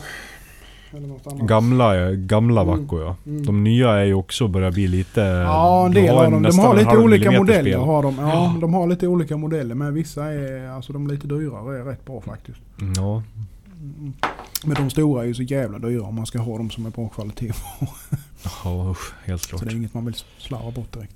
[0.95, 1.47] Eller något annat.
[1.47, 2.81] Gamla, gamla Mm.
[2.81, 3.15] Vacco ja.
[3.25, 3.45] Mm.
[3.45, 5.21] De nya är ju också börjar bli lite...
[5.21, 6.43] Ja, en del har av dem.
[6.43, 7.61] De har lite olika modeller.
[7.71, 7.79] spel.
[7.79, 8.15] Har de.
[8.19, 8.55] Ja, Ja.
[8.61, 9.75] de har lite olika modeller.
[9.75, 12.59] Men vissa är, alltså de lite dyrare är rätt bra faktiskt.
[12.95, 13.23] Ja,
[13.81, 14.13] Mm.
[14.65, 16.89] Men de stora är ju så jävla dyra om man ska ha dem som är
[16.89, 17.51] bra kvalitet.
[18.63, 19.59] ja usch, helt klart.
[19.59, 21.15] Så det är inget man vill slarva bort direkt.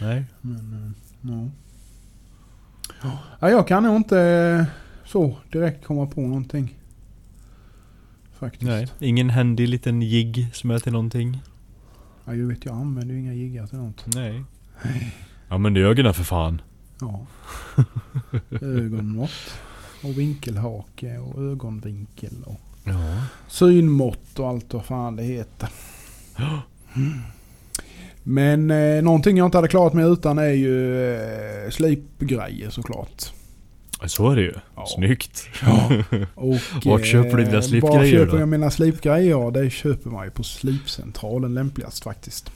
[0.00, 0.24] Nej.
[0.40, 1.30] Men, eh,
[3.02, 3.10] ja.
[3.40, 3.50] ja.
[3.50, 4.64] Jag kan nog inte eh,
[5.04, 6.78] så direkt komma på någonting.
[8.38, 8.62] Faktiskt.
[8.62, 8.86] Nej.
[9.00, 11.38] Ingen händig liten jigg som är till någonting.
[12.24, 14.04] Ja, jag vet jag använder ju inga jiggar till något.
[14.14, 14.44] Nej.
[15.48, 16.62] Ja men det är ögonen för fan.
[17.00, 17.26] Ja.
[18.60, 19.30] Ögonmått.
[20.02, 23.22] Och vinkelhake och ögonvinkel och Ja.
[23.48, 25.68] synmått och allt vad fan det heter.
[26.96, 27.18] Mm.
[28.22, 33.32] Men eh, någonting jag inte hade klarat mig utan är ju eh, slipgrejer såklart.
[34.06, 34.54] Så är det ju.
[34.76, 34.86] Ja.
[34.86, 35.48] Snyggt.
[35.62, 35.90] Ja.
[36.34, 38.38] Och, Vart köper du dina eh, slipgrejer Var köper då?
[38.38, 39.50] jag mina slipgrejer?
[39.50, 42.50] Det köper man ju på Slipcentralen lämpligast faktiskt.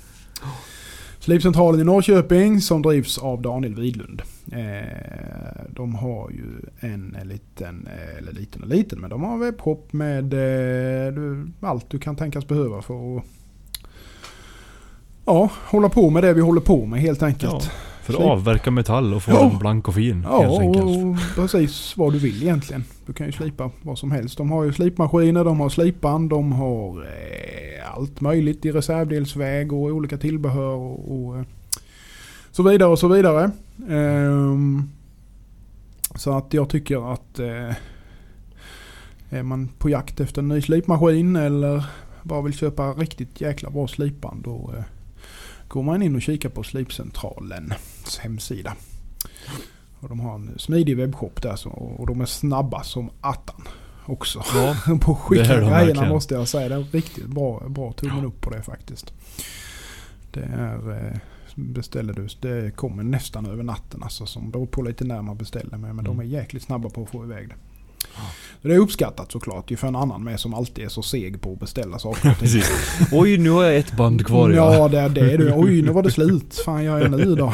[1.21, 4.23] Slipcentralen i Norrköping som drivs av Daniel Widlund.
[4.53, 6.47] Eh, de har ju
[6.81, 10.35] en liten, eh, eller liten och liten, men de har en webbshop med
[11.61, 13.25] allt du kan tänkas behöva för att
[15.25, 17.53] ja, hålla på med det vi håller på med helt enkelt.
[17.53, 17.71] Ja.
[18.13, 19.41] För att avverka metall och få Ja.
[19.49, 20.23] den blank och fin.
[20.29, 20.85] Ja, helt enkelt.
[20.87, 22.85] och precis vad du vill egentligen.
[23.07, 24.37] Du kan ju slipa vad som helst.
[24.39, 29.79] De har ju slipmaskiner, de har slipband, de har eh, allt möjligt i reservdelsväg och
[29.83, 31.45] olika tillbehör och, och eh,
[32.51, 33.51] så vidare och så vidare.
[33.91, 34.83] Ehm,
[36.15, 37.75] så att jag tycker att eh,
[39.31, 41.85] är man på jakt efter en ny slipmaskin eller
[42.23, 44.85] bara vill köpa riktigt jäkla bra slipband då eh,
[45.69, 48.77] går man in och kikar på Slipcentralens hemsida.
[50.01, 53.63] Och de har en smidig webbshop där så, och de är snabba som attan
[54.07, 54.43] också.
[54.55, 56.09] Ja, på att skicka grejerna verkligen.
[56.09, 56.69] måste jag säga.
[56.69, 59.13] Det är riktigt bra, bra tummen upp på det faktiskt.
[60.31, 61.07] Det är...
[61.07, 61.17] eh,
[61.55, 64.27] Beställer du, det kommer nästan över natten alltså.
[64.27, 65.95] Som beror på lite när man beställer med.
[65.95, 66.35] Men de är Mm.
[66.35, 67.55] jäkligt snabba på att få iväg det.
[68.63, 69.71] Det är uppskattat såklart.
[69.71, 72.31] Ju för en annan med som alltid är så seg på att beställa saker.
[72.31, 72.63] och ting.
[73.13, 74.75] Oj, nu har jag ett band kvar ja.
[74.75, 75.53] Ja, det är det du.
[75.57, 76.63] Oj, nu var det slut.
[76.65, 77.35] Fan gör jag nu då?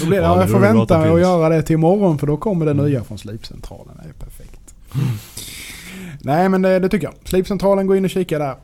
[0.00, 2.36] då blir det, Ja, jag får är vänta och göra det till imorgon för då
[2.36, 4.00] kommer det nya från Slipcentralen.
[4.02, 4.74] Det är perfekt.
[6.20, 7.14] Nej men det, det tycker jag.
[7.24, 8.56] Slipcentralen, gå in och kika där.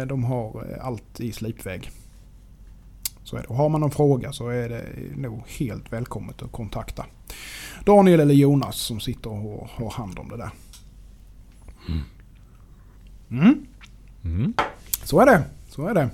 [0.00, 1.90] Eh, De har eh, allt i slipväg.
[3.24, 3.46] Så är det.
[3.46, 4.82] Och har man någon fråga så är det
[5.16, 7.04] nog helt välkommet att kontakta
[7.84, 10.50] Daniel eller Jonas som sitter och har hand om det där.
[13.30, 13.66] Mm.
[14.24, 14.54] Mm.
[15.04, 15.42] Så är det.
[15.68, 16.08] Så är det.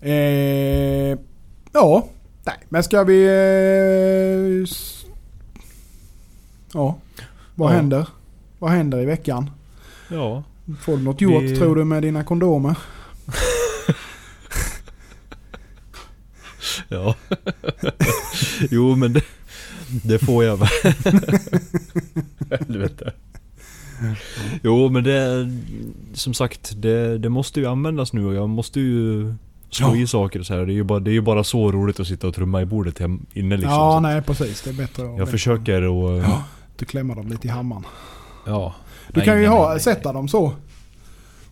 [0.00, 1.18] Eh,
[1.72, 2.08] ja,
[2.44, 3.24] nej, men ska vi...
[3.24, 4.68] Eh,
[6.72, 6.96] ja,
[7.54, 7.76] vad Ja.
[7.76, 8.08] händer?
[8.58, 9.50] Vad händer i veckan?
[10.10, 10.42] Ja.
[10.80, 12.78] Får du något gjort Vi- tror du med dina kondomer?
[16.88, 17.14] Ja.
[18.70, 19.22] jo men det,
[20.04, 20.58] det får jag.
[22.50, 23.12] Helvete.
[24.62, 25.50] Jo men det,
[26.14, 29.34] som sagt det, det måste ju användas nu och jag måste ju
[29.70, 29.96] slå Ja.
[29.96, 30.66] i saker och så här.
[30.66, 32.64] Det är ju bara, det är ju bara så roligt att sitta och trumma i
[32.66, 33.72] bordet hem, inne liksom.
[33.72, 34.62] ja, nej precis.
[34.62, 36.18] Det är bättre att jag försöker och...
[36.18, 36.44] Ja,
[36.76, 37.84] du klämmer dem lite i hammaren.
[38.46, 38.74] ja.
[39.08, 39.80] Du Nej, kan ju nej, ha, nej.
[39.80, 40.52] sätta dem så.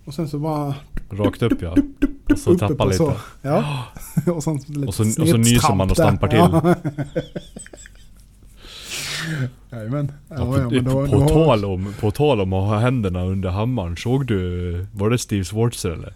[0.04, 0.74] Och sen så bara...
[1.10, 1.76] Rakt upp ja.
[2.30, 2.96] Och så uppe tappa på lite.
[2.96, 3.12] så.
[3.42, 3.84] Ja.
[4.26, 6.34] och, sen lite Och så- och så nyser man och stampar.
[6.34, 6.74] Ja.
[9.72, 10.12] Jajamän.
[10.28, 12.78] Ja, Ja, på, ja, men då, på, då, tal om, på tal om att ha
[12.78, 16.14] händerna under hammaren, såg du, var det Steve Schwartzer eller?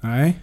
[0.00, 0.38] Nej.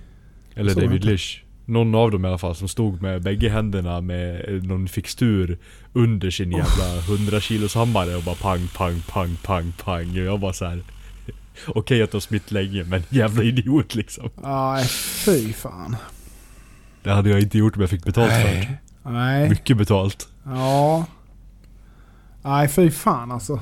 [0.55, 1.07] Eller David inte.
[1.07, 1.38] Lish?
[1.66, 5.57] Någon av dem i alla fall som stod med bägge händerna med eh, någon fixtur
[5.93, 10.09] under sin jävla 100 kilos hammare och bara pang, pang, pang, pang, pang.
[10.09, 10.84] Och jag bara så här.
[11.68, 14.30] Okej att de har smitt länge men jävla idiot liksom.
[14.43, 14.86] Nej,
[15.26, 15.95] fy fan.
[17.04, 18.78] Det hade jag inte gjort om jag fick betalt för det.
[19.04, 19.49] Nej.
[19.49, 20.28] Mycket betalt.
[20.45, 21.06] Ja.
[22.41, 23.60] Nej, fy fan alltså.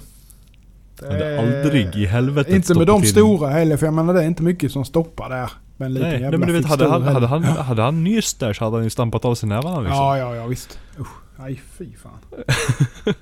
[1.00, 3.94] Det Jag hade är- aldrig i helvetet Inte med de in- stora heller, för jag
[3.94, 5.52] menar det är inte mycket som stoppar där.
[5.78, 8.04] Men en liten Nej, jävla nej men du vet hade han, hade han, hade han
[8.04, 9.96] nyst där så hade han ju stampat av sig nävarna liksom.
[9.98, 10.80] Ja, ja, ja visst.
[11.00, 11.08] Usch.
[11.40, 12.44] Nej, fy fan.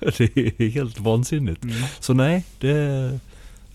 [0.18, 1.64] det är helt vansinnigt.
[1.64, 1.76] Mm.
[2.00, 2.70] Så nej, det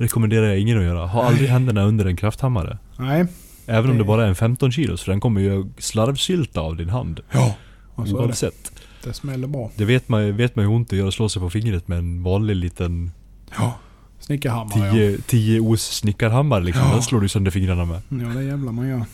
[0.04, 1.06] rekommenderar jag ingen att göra.
[1.08, 2.78] Ha aldrig händerna under en krafthammare.
[3.00, 3.26] Nej.
[3.66, 6.90] Även om Det- bara är en 15 kilos, för den kommer ju slarvsylta av din
[6.90, 7.20] hand.
[7.32, 7.56] Ja.
[7.96, 8.26] Och så är det.
[8.28, 8.72] Oavsett.
[9.04, 9.72] Det smäller bra.
[9.76, 11.50] Det vet man, ju- vet man ju hur ont det gör att slå sig på
[11.50, 13.12] fingret med en vanlig liten
[13.58, 13.74] Ja.
[14.20, 14.92] Snickarhammare ja.
[14.94, 16.86] 10, 10 os snickarhammare liksom.
[16.88, 16.94] Ja.
[16.94, 18.02] Den slår du sönder fingrarna med.
[18.10, 19.06] Ja, det jävlar man gör.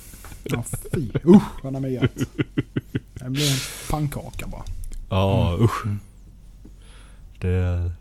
[0.44, 0.64] Ja,
[0.94, 1.10] fy.
[1.26, 2.10] Usch vad den är.
[3.14, 3.58] Det blir en
[3.90, 4.64] pannkaka bara.
[5.10, 5.64] Ja, Mm.
[5.66, 5.86] usch.
[7.40, 7.92] Det...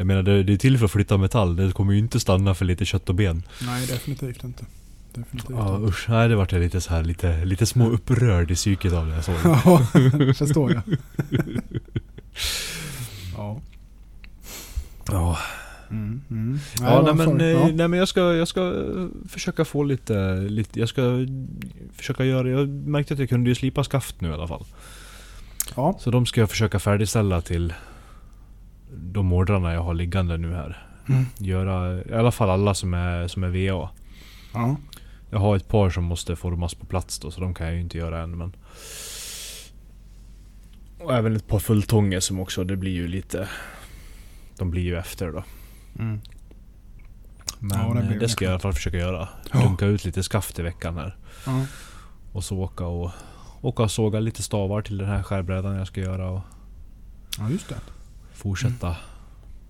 [0.00, 1.56] Jag menar det, det är till för att flytta metall.
[1.56, 3.42] Det kommer ju inte stanna för lite kött och ben.
[3.62, 4.64] Nej, definitivt inte.
[5.14, 5.88] Definitivt Ja inte.
[5.88, 9.06] usch, nej det vart jag lite så här lite, lite små upprörd i psyket av
[9.06, 9.34] det jag såg.
[9.44, 9.86] Ja,
[10.34, 10.82] förstår jag.
[13.36, 13.60] ja.
[15.10, 15.38] Ja,
[15.90, 16.58] Mm, mm.
[16.80, 17.44] ja, nej, men, du?
[17.44, 17.66] eh, ja.
[17.74, 21.02] nej men jag ska, jag ska eh, försöka få lite, lite, jag ska
[21.96, 24.64] försöka göra, jag märkte att jag kunde ju slipa skaft nu i alla fall.
[25.76, 25.96] ja.
[26.00, 27.74] Så de ska jag försöka färdigställa till
[28.92, 30.86] de ordrarna jag har liggande nu här.
[31.08, 31.24] Mm.
[31.38, 33.90] Göra, i alla fall alla som är, som är VA.
[34.54, 34.76] ja.
[35.32, 37.80] Jag har ett par som måste formas på plats då, så de kan jag ju
[37.80, 38.56] inte göra än men...
[40.98, 43.48] Och även ett par fulltånger som också, det blir ju lite...
[44.58, 45.44] De blir ju efter då.
[45.98, 46.20] Mm.
[47.58, 49.28] Men Ja, det det, det ska jag i alla fall försöka göra.
[49.52, 49.62] Ja.
[49.62, 51.16] Dunka ut lite skaft i veckan här.
[51.46, 51.66] ja.
[52.32, 53.10] Och så åka och...
[53.62, 56.40] Åka och såga lite stavar till den här skärbrädan jag ska göra och
[57.38, 57.76] Ja, just det.
[58.40, 58.96] Fortsätta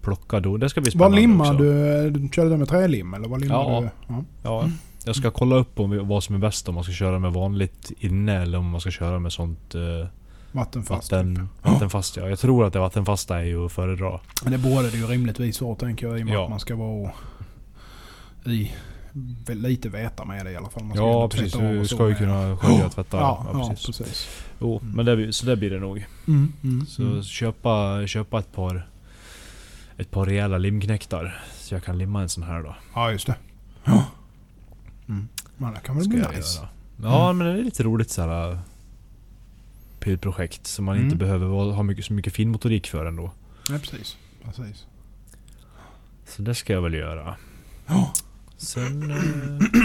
[0.03, 0.57] plocka då.
[0.57, 1.59] Det ska bli Vad spännande limmar också.
[1.59, 2.11] du?
[2.11, 2.29] du?
[2.29, 3.81] Körde du med trälim eller vad limmar Ja.
[3.81, 4.15] du?
[4.15, 4.25] Ja.
[4.43, 4.71] Ja,
[5.05, 6.69] jag ska kolla upp om, vad som är bäst.
[6.69, 10.07] Om man ska köra med vanligt inne eller om man ska köra med sånt eh,
[10.53, 11.13] Vattenfast.
[11.13, 11.73] vatten, typ.
[11.73, 12.17] vattenfast.
[12.17, 12.29] Ja.
[12.29, 14.21] Jag tror att det vattenfasta är ju att föredra.
[14.43, 16.45] Men det borde det ju rimligtvis vara tänker jag i och med Ja.
[16.45, 17.11] att man ska vara
[18.47, 18.73] i
[19.47, 20.85] lite väta med det i alla fall.
[20.85, 23.17] Man ska Ja precis, du så ska ju kunna skölja och tvätta.
[23.17, 23.87] Ja, Ja, ja, precis.
[23.99, 24.29] precis.
[24.61, 26.07] Jo, men det, så det blir det nog.
[26.29, 27.23] Mm, mm, Så mm.
[27.23, 28.87] köpa, köpa ett par
[29.97, 31.43] ett par rejäla limknäktar.
[31.59, 32.77] Så jag kan limma en sån här då.
[32.95, 33.35] Ja, just det.
[33.85, 34.05] Ja.
[35.09, 35.29] Mm.
[35.57, 36.59] Men det kan väl bli nice.
[36.59, 36.69] göra.
[37.03, 37.39] Ja Mm.
[37.39, 38.59] men det är lite roligt såhär
[40.21, 41.05] projekt som man Mm.
[41.07, 43.31] inte behöver vara- ha mycket, så mycket finmotorik för ändå.
[43.71, 44.17] Nej, precis.
[44.45, 44.87] precis.
[46.29, 47.37] Så det ska jag väl göra.
[47.87, 48.13] Ja.
[48.61, 49.17] Sen eh,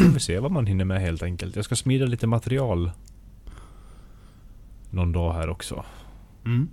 [0.06, 1.56] får vi se vad man hinner med helt enkelt.
[1.56, 2.92] Jag ska smida lite material.
[4.90, 5.86] någon dag här också.
[6.46, 6.70] Mm.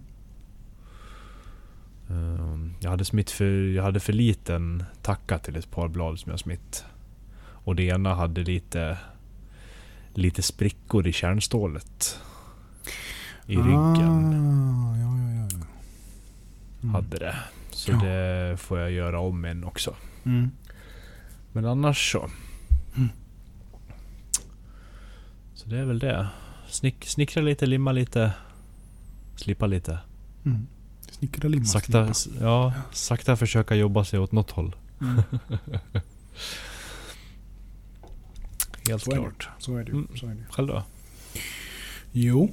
[2.10, 6.30] Ehm, Jag hade smitt för, jag hade för liten tacka till ett par blad som
[6.30, 6.84] jag smitt.
[7.64, 8.98] Och det ena hade lite,
[10.14, 12.18] lite sprickor i kärnstålet.
[13.46, 13.74] I ryggen.
[13.74, 15.48] Ah, ja, ja, ja.
[15.60, 15.66] ja.
[16.82, 16.94] Mm.
[16.94, 17.36] Hade det.
[17.70, 17.96] Så Ja.
[18.04, 19.94] det får jag göra om en också.
[20.24, 20.50] Mm.
[21.52, 22.30] Men annars så.
[22.96, 23.08] Mm.
[25.54, 26.28] Så det är väl det.
[26.68, 28.32] Snick, snickra lite, limma lite.
[29.36, 29.98] Slipa lite.
[30.44, 30.66] Mm.
[31.10, 32.44] Snickra limma Sakta, slipa.
[32.44, 34.76] ja, sakta försöka jobba sig åt något håll.
[35.00, 35.22] Mm.
[38.88, 39.48] Helt Så är klart.
[39.58, 39.96] Så är det ju.
[39.96, 40.08] Mm.
[40.14, 40.44] Så är det.
[40.50, 40.82] Själv då?
[42.12, 42.50] Jo.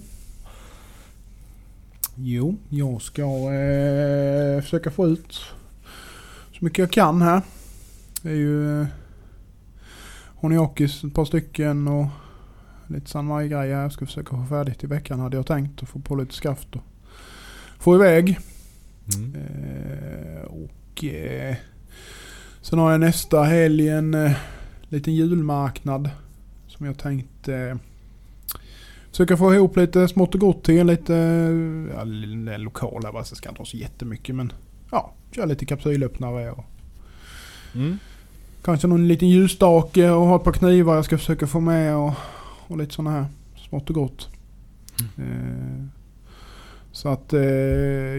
[2.15, 3.21] Jo, jag ska
[3.53, 5.33] eh, försöka få ut
[6.51, 7.41] så mycket jag kan här.
[8.21, 8.87] Det är ju eh,
[10.35, 12.07] Honiokis ett par stycken och
[12.87, 15.81] lite San grejer Jag ska försöka få färdigt i veckan hade jag tänkt.
[15.81, 16.81] Och få på lite skaft och
[17.79, 18.39] få iväg.
[19.15, 19.35] Mm.
[19.35, 21.55] Eh, och eh,
[22.61, 24.31] sen har jag nästa helg en eh,
[24.89, 26.09] liten julmarknad.
[26.67, 27.77] Som jag tänkte eh,
[29.11, 30.87] försöka få ihop lite smått och gott till.
[30.87, 32.03] Lite eh, ja,
[32.57, 34.53] lokala, det ska inte vara så jättemycket men
[34.91, 36.65] ja, köra lite kapsylöppnare och
[37.75, 37.97] Mm.
[38.61, 42.13] Kanske någon liten ljusstake och ha ett par knivar jag ska försöka få med och,
[42.67, 43.25] och lite sådana här
[43.69, 44.29] smått och gott.
[45.17, 45.85] Eh,
[46.91, 47.41] så att eh,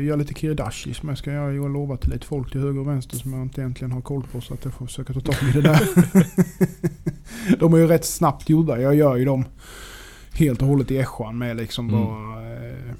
[0.05, 1.53] göra lite kiridashi som jag ska göra.
[1.53, 4.01] Jag har lovat till lite folk till höger och vänster som jag inte egentligen har
[4.01, 4.41] koll på.
[4.41, 5.81] Så att jag får försöka ta tag i det där.
[7.59, 8.81] de är ju rätt snabbt gjorda.
[8.81, 9.45] Jag gör ju dem
[10.33, 12.05] helt och hållet i ässjan med liksom Mm.
[12.05, 12.95] bara eh,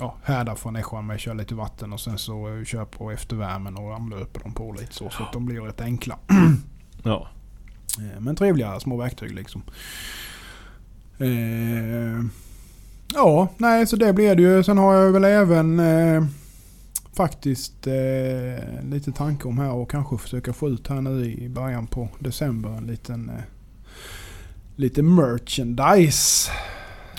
[0.00, 3.94] ja, härdar från ässjan med kör lite vatten och sen så kör på eftervärmen och
[3.94, 5.10] anlöper dem på lite så.
[5.10, 6.18] Så att de blir rätt enkla.
[7.02, 7.28] Ja.
[7.98, 9.62] Eh, Men trevliga små verktyg liksom.
[11.18, 12.24] Eh,
[13.14, 14.62] ja, nej så det blir det ju.
[14.64, 16.24] Sen har jag väl även eh,
[17.12, 21.86] faktiskt eh, lite tanke om här och kanske försöka få ut här nu i början
[21.86, 23.42] på december en liten eh,
[24.76, 26.50] lite merchandise.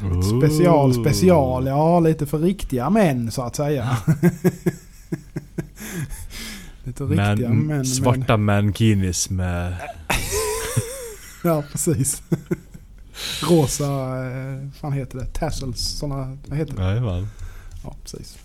[0.03, 1.67] Lite special, special.
[1.67, 3.97] Ja, lite för riktiga män så att säga.
[6.83, 7.85] lite riktiga Men, män.
[7.85, 9.75] svarta mankinis med...
[11.43, 12.21] Ja, precis.
[13.49, 15.25] Rosa, eh, fan heter det?
[15.25, 16.83] Tassels, sådana, vad heter det?
[16.83, 17.27] Jajamän.
[17.83, 18.37] Ja, precis.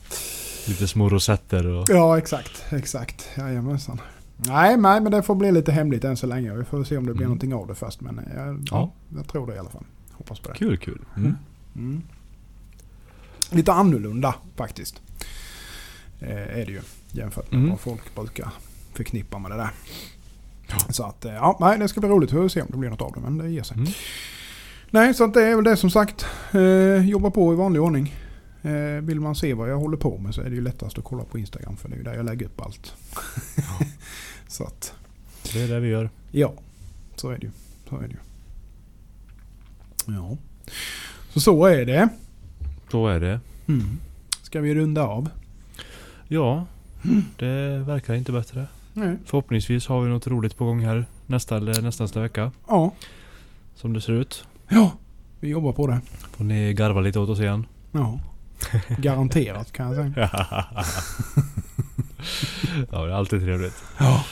[0.68, 1.86] Lite små rosetter och...
[1.90, 3.28] Ja, exakt, exakt.
[3.36, 4.00] Jajamensan.
[4.36, 6.54] Nej, nej, men det får bli lite hemligt än så länge.
[6.54, 7.28] Vi får se om det blir Mm.
[7.28, 8.00] någonting av det först.
[8.00, 8.92] Men eh, ja, Ja.
[9.16, 9.84] jag tror det i alla fall.
[10.18, 10.58] Hoppas på det.
[10.58, 11.00] Kul, kul.
[11.16, 11.34] Mm.
[11.76, 12.02] Mm.
[13.50, 15.00] Lite annorlunda faktiskt.
[16.20, 16.80] Eh, är det ju.
[17.12, 17.70] Jämfört med Mm.
[17.70, 18.48] vad folk brukar
[18.92, 19.70] förknippa med det där.
[20.90, 22.32] Så att, eh, ja, nej, det ska bli roligt.
[22.32, 23.20] Vi får se om det blir något av det.
[23.20, 23.76] Men det ger sig.
[23.76, 23.88] Mm.
[24.90, 26.26] Nej, så att det är väl det som sagt.
[26.52, 28.14] Eh, jobba på i vanlig ordning.
[28.62, 31.04] Eh, vill man se vad jag håller på med så är det ju lättast att
[31.04, 32.94] kolla på Instagram för det är ju där jag lägger upp allt.
[34.48, 34.92] så att,
[35.52, 36.10] Det är det vi gör.
[36.30, 36.52] ja.
[37.16, 37.50] Så är det ju.
[37.88, 38.16] Så är det ju.
[40.06, 40.36] Ja.
[41.32, 42.08] Så så är det.
[42.90, 43.40] Så är det.
[43.68, 43.98] Mm.
[44.42, 45.28] Ska vi runda av?
[46.28, 46.66] Ja,
[47.38, 48.66] det verkar inte bättre.
[48.92, 49.16] Nej.
[49.24, 52.52] Förhoppningsvis har vi något roligt på gång här nästa eller nästa, nästa vecka.
[52.68, 52.92] Ja.
[53.74, 54.44] Som det ser ut.
[54.68, 54.92] Ja.
[55.40, 56.00] Vi jobbar på det.
[56.36, 57.66] Får ni garva lite åt oss igen.
[57.92, 58.20] Ja.
[58.98, 60.30] Garanterat kan jag säga.
[62.90, 63.84] ja, det är alltid trevligt.
[63.98, 64.24] Ja.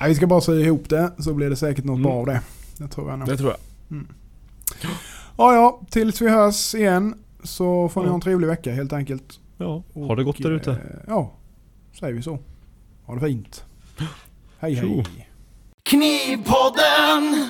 [0.00, 2.02] Nej, vi ska bara sy ihop det så blir det säkert något Mm.
[2.02, 2.40] bra av det.
[2.76, 3.28] Det tror jag nog.
[3.28, 3.58] Det tror jag.
[5.42, 5.80] Ja, ja.
[5.90, 9.40] Tills vi hörs igen så får ni ha en trevlig vecka helt enkelt.
[9.58, 10.70] Ja, ha det gott där ute.
[10.70, 10.76] eh,
[11.06, 11.32] Ja,
[12.00, 12.38] säger vi så.
[13.06, 13.64] Ha det fint.
[14.58, 15.28] Hej hej.
[15.82, 17.48] Knivpodden!